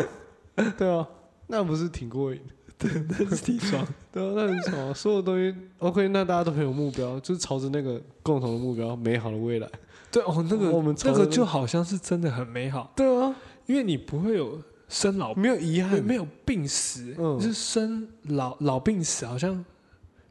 [0.78, 1.06] 对啊，
[1.48, 2.40] 那不是挺过瘾
[2.80, 2.90] 的？
[3.10, 3.86] 那是挺爽。
[4.12, 4.94] 对啊，那很爽啊！
[4.94, 9.70] 所有东西 OK，那大家都很有目标，就是朝着那个共同的目标，美好的未来。
[10.12, 13.36] 对哦，那个我们那个就好像是真的很美好，对啊，
[13.66, 19.64] 因为你不会有生老没有遗憾，没没有病死，嗯就是生老老病死好像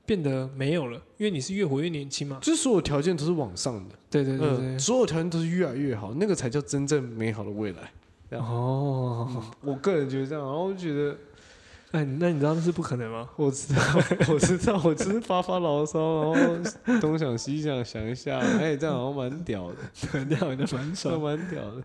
[0.07, 2.39] 变得没有了，因为你是越活越年轻嘛。
[2.41, 7.91] 就是所有条件都是往上的，对对对对嗯，，所有条件都是越来越好，那个才叫真正美好的未来。
[8.39, 11.17] 哦，嗯我个人觉得这样，然后觉得
[11.93, 13.29] 哎，那你知道那是不可能吗？
[13.37, 13.81] 我知道，
[14.33, 16.49] 我知道，我只是发发牢骚，然
[16.85, 19.77] 后东想西想，想一下，哎，这样好像蛮屌的，
[20.11, 21.21] 对，那样就蛮那爽。
[21.21, 21.83] 蛮屌的，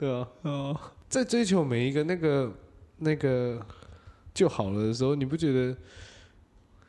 [0.00, 0.26] 对啊。
[0.40, 0.80] 哦，
[1.10, 2.50] 在追求每一个那个
[2.96, 3.60] 那个
[4.32, 5.76] 就好了的时候，你不觉得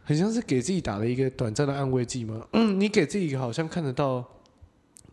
[0.06, 2.48] 很像是给自己打了一个短暂的安慰剂吗？
[2.54, 4.24] 嗯， 你给自己好像看得到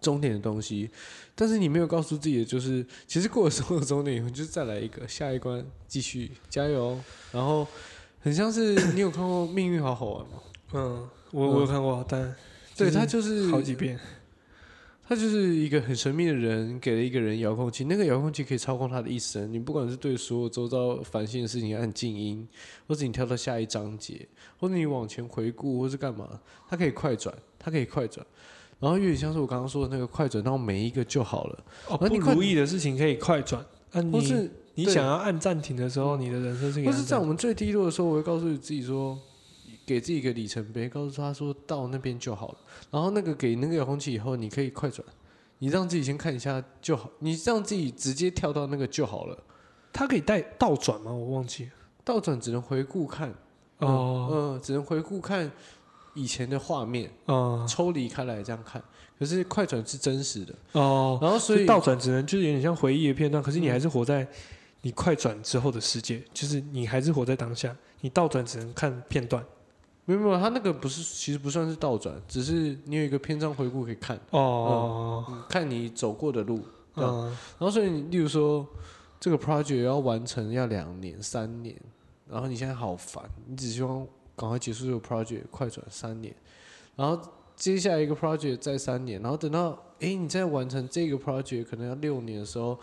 [0.00, 0.88] 终点的东西，
[1.34, 6.96] 但是你没有告诉自己的就是，其实过了所有终点以后，就是再来一个下一关，继续加油。
[7.32, 7.66] 然后
[8.20, 10.38] 很像是你有看过《命运好好玩》吗？
[10.74, 12.22] 嗯，我我有看过，但
[12.76, 13.98] 对，就是他就是好几遍。
[15.08, 19.50] 他就是一个很神秘的人，给了一个人遥控器，那个遥控器可以操控他的一生。
[19.50, 22.46] 你不管是对所有周遭烦心的事情按静音，
[22.86, 24.28] 或者你跳到下一章节，
[24.58, 26.38] 或者你往前回顾，或是干嘛，
[26.68, 28.26] 它可以快转，它可以快转。
[28.80, 33.64] 然后有点像是我刚刚说的那个快转到每一个就好了，哦，不如意的事情可以快转，
[34.12, 36.92] 或是你想要按暂停的时候，你的人生是或。
[36.92, 39.18] 是在我们最低落的时候，我会告诉自己说，
[39.88, 42.58] 给自己一个里程碑，告诉他说到那边就好了。
[42.90, 45.02] 然后那个给那个遥控器以后，你可以快转，
[45.60, 49.38] 你让自己先看一下就好，你让自己直接跳到那个就好了。
[49.90, 51.10] 它可以带倒转吗？
[51.10, 51.70] 我忘记了。
[52.04, 53.32] 倒转只能回顾看，
[53.78, 55.50] 哦，嗯，只能回顾看
[56.14, 58.82] 以前的画面，哦，抽离开来这样看。
[59.18, 64.26] 可是快转是真实的，哦，然后所以倒转只能就是有点像回忆的片段，可是你还是活在
[64.82, 67.74] 你快转之后的世界，就是你还是活在当下。
[68.00, 69.44] 你倒转只能看片段。
[70.08, 76.60] 没有没有，他那个不是，其实不算是倒转，只是你有一个篇章回顾可以看，哦，嗯，看你走过的路，
[76.94, 78.66] 对嗯，然后所以你例如说
[79.20, 81.76] 这个 project 要完成要两年三年，
[82.26, 86.34] 然后你现在好烦，你只希望赶快结束这个 project，快转三年，
[86.96, 87.20] 然后
[87.54, 92.80] 接下来一个 project 再三年，然后等到诶你再完成这个 project 可能要六年的时候，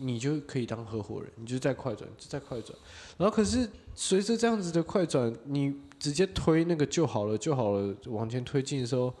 [0.00, 2.76] 你就可以当合伙人，你就在快转，就在快转，
[3.18, 9.12] 然后可是随着这样子的快转，你直接推那个就好了就好了往前推进的时候。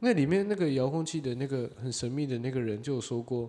[0.00, 3.48] 那里面那个遥控器的那个很神秘的那个人就有说过，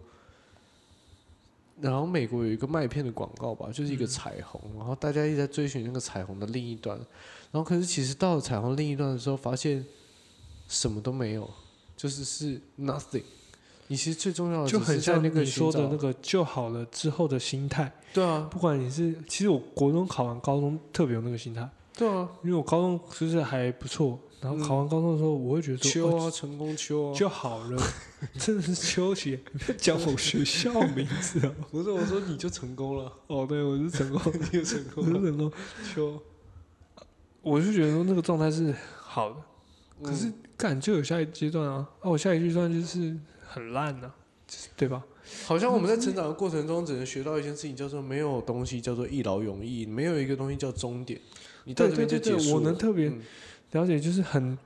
[1.81, 6.97] 然后美国有一个麦片的广告吧，就是一个彩虹，然后大家一直在追寻那个彩虹的另一端，
[7.51, 9.85] 然后可是其实到了彩虹另一端的时候，发现
[10.69, 11.49] 什么都没有，
[11.97, 13.23] 就是是 nothing。
[13.87, 17.91] 你其实最重要的就很像那个你说的那个就好了之后的心态。
[18.13, 27.81] 对啊，不管你是，其实我国中考完高中特别有那个心态，对啊，因为我高中其实还不错，然后考完高中的时候，我会觉得说，秋哦啊，成功秋啊，就好了，
[28.39, 31.51] 真的是秋姐，你不要讲我学校名字啊！
[31.69, 35.51] 不是我说你就成功了，哦，对，我是成功， 你就成功了，是成功，
[35.93, 36.21] 秋。
[37.41, 39.35] 我就觉得说那个状态是好的，
[40.01, 40.33] 可是嗯。
[40.57, 43.13] 干就有下一阶段啊，啊，我下一阶段就是
[43.55, 44.11] 很烂呐、
[44.45, 45.01] 就是对吧？
[45.45, 51.19] 好像我们在成长的过程中，只能学到一件事情，叫做没有东西叫做一劳永逸，没有一个东西叫终点。
[51.63, 52.55] 你到这边就对对对对，结束了。
[52.55, 53.21] 我能特别嗯
[53.71, 54.57] 了解，就是很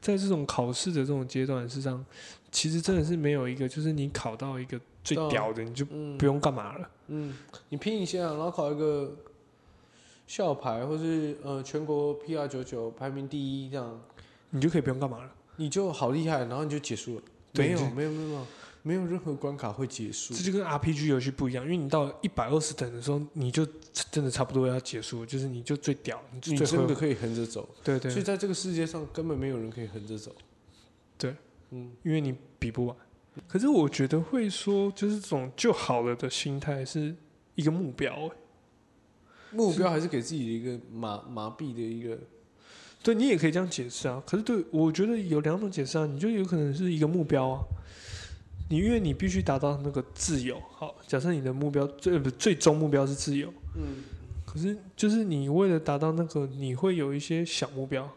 [0.00, 2.04] 在这种考试的这种阶段，事实上
[2.52, 6.90] 其实真的是没有一个，就是你考到一个最屌的，你就嗯不用干嘛了。
[7.08, 7.34] 嗯，
[7.70, 9.16] 你拼一下，然后考一个
[10.28, 14.00] 校牌，或是呃全国 PR 九九排名第一这样，
[14.50, 15.32] 你就可以不用干嘛了。
[15.56, 17.22] 你就好厉害，然后你就结束了。
[17.54, 18.46] 没有没有没有
[18.82, 20.34] 没有任何关卡会结束。
[20.34, 20.42] 这。
[20.42, 23.66] 就跟 RPG 游戏不一样，因为你到一百二十等的时候，你就
[24.10, 28.10] 真的差不多要结束了，就是你就最屌，你就真的可以横着走，对对。
[28.10, 30.34] 所以，在这个世界上根本没有人可以横着走。
[31.16, 31.34] 对，
[31.70, 32.96] 嗯，因为你比不完。
[33.48, 37.14] 可是我觉得会说，就是这种就好了的心态是
[37.54, 38.30] 一个目标、欸，
[39.50, 42.18] 目标还是给自己的一个麻麻痹的一个，
[43.04, 44.20] 对你也可以这样解释啊。
[44.26, 47.62] 可是对我觉得有两种解释啊，你就有可能是一个目标啊，
[48.70, 50.58] 你因为你必须达到那个自由。
[50.72, 54.02] 好，假设你的目标最不最终目标是自由，嗯，
[54.46, 58.10] 可是就是你为了达到那个，你会有一些小目标，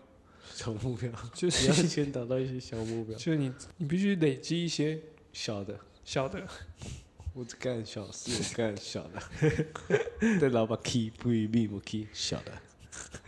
[0.54, 5.00] 小目标，就你要是先达到一些小目标， 就是你你必须累积一些
[5.34, 5.78] 小的。
[6.06, 6.42] 小的，
[7.34, 9.22] 我只干小事，我干小的。
[10.40, 12.54] 对，老板 key 不一定不 key 小的。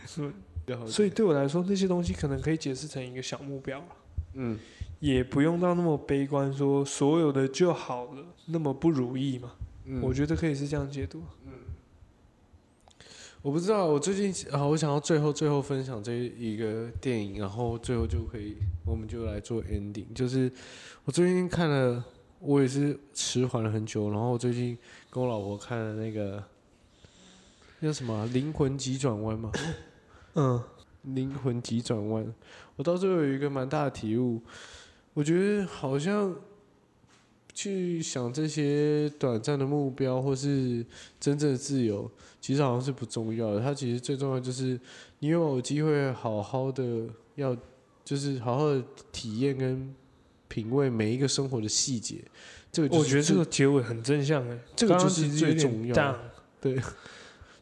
[0.06, 0.32] 是
[0.86, 3.88] 所以对我来说，那些东西可能可以解释成一个小目标啊
[4.34, 4.58] 嗯，
[5.00, 9.52] 也不用到那么悲观，说所有的就好了，那么不如意嘛。
[9.84, 11.22] 嗯我觉得可以是这样解读。
[11.46, 11.52] 嗯
[13.42, 20.12] 我不知道，我最近啊，我想要最后最后分享这一个电影，然后最后就可以，我们就来做 ending。
[20.14, 20.52] 就是
[21.04, 22.04] 我最近看了，
[22.38, 24.76] 我也是迟缓了很久，然后我最近
[25.08, 26.44] 跟我老婆看了那个
[27.80, 29.50] 叫什么啊《灵魂急转弯》嘛，
[30.34, 30.58] 嗯，
[31.14, 32.24] 《灵魂急转弯》，
[32.76, 34.40] 我到最后有一个蛮大的体悟，
[35.14, 36.34] 我觉得好像
[37.52, 40.84] 去想这些短暂的目标或是
[41.18, 42.10] 真正的自由，
[42.40, 43.60] 其实好像是不重要的。
[43.60, 44.78] 它其实最重要就是
[45.18, 47.56] 你有没有机会好好的要，
[48.04, 49.94] 就是好好的体验跟
[50.48, 52.22] 品味每一个生活的细节。
[52.72, 56.72] 这个就是我觉得这个结尾很正向哎，这个就是最重要的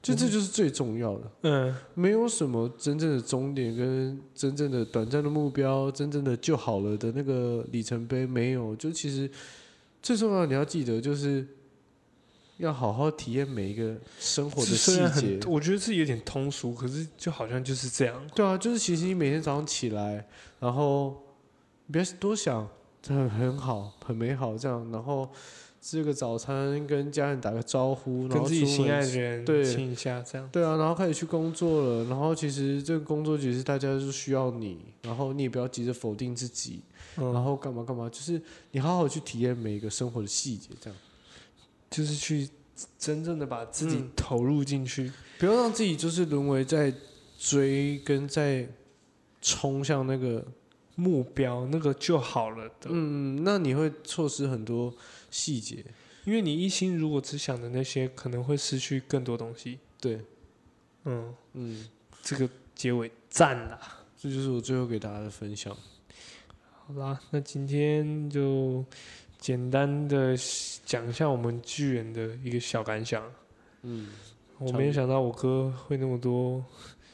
[0.08, 1.30] 就这就是最重要的。
[1.42, 8.74] 嗯，没有什么真正的终点跟真正的短暂的目标，真正的就好了的那个里程碑没有。
[8.76, 9.30] 就其实
[10.02, 11.46] 最重要的你要记得，就是
[12.56, 15.38] 要好好体验每一个生活的细节，。
[15.46, 18.18] 我觉得是有点通俗，可是就好像就是这样。
[18.34, 20.26] 对啊，就是其实你每天早上起来，
[20.58, 21.22] 然后
[21.92, 22.66] 不要多想，
[23.02, 25.30] 这很很好，很美好这样，然后
[25.90, 30.46] 吃个早餐，跟家人打个招呼，然跟后跟自己心爱的人对亲一下，这样。
[30.52, 36.82] 对啊，然后开始去工作了，然后其实这个工作其实大家是需要你，然后你也不要急着否定自己，
[37.14, 38.38] 然嗯，后干嘛干嘛，就是
[38.72, 40.98] 你好好去体验每一个生活的细节，这样
[41.88, 42.46] 就是去
[42.98, 45.10] 真正的把自己嗯投入进去。
[45.38, 46.92] 不要让自己就是沦为在
[47.38, 48.68] 追跟在
[49.40, 50.44] 冲向那个，
[50.96, 54.92] 目标那个就好了的，嗯，那你会错失很多
[55.30, 55.84] 细节，
[56.24, 59.78] 因为你一心如果只想着那些，可能会失去更多东西。
[60.00, 60.20] 对，
[61.04, 61.88] 嗯，嗯，
[62.22, 64.04] 这个结尾赞啦。
[64.16, 65.76] 这就是我最后给大家的分享。
[66.86, 68.84] 好啦，那今天就
[69.38, 70.36] 简单的
[70.84, 73.22] 讲一下我们巨人的一个小感想。
[73.82, 74.08] 嗯，
[74.58, 76.64] 我没有想到我哥会那么多，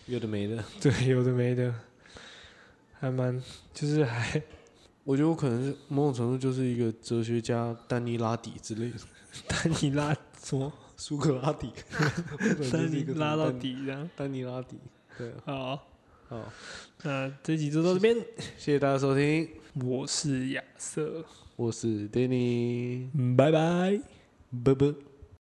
[0.06, 1.74] 有的没的， 对，有的没的，
[2.98, 3.42] 还蛮
[3.74, 4.42] 就是还
[5.04, 8.96] 我觉得我可能是某种程度就是一个哲学家丹尼拉底之类的，
[9.46, 10.72] 丹尼拉什么？
[10.96, 11.70] 苏格拉底，
[12.72, 14.08] 丹尼拉到底这样。
[14.16, 14.76] 丹尼拉底，
[15.18, 15.76] 对，好，
[16.28, 16.40] 好，
[17.02, 18.14] 那这集就到这边。
[18.56, 19.48] 谢谢大家收听，
[19.84, 21.24] 我是亚瑟，
[21.56, 24.00] 我是 Danny，拜拜。
[24.64, 25.13] 拜拜。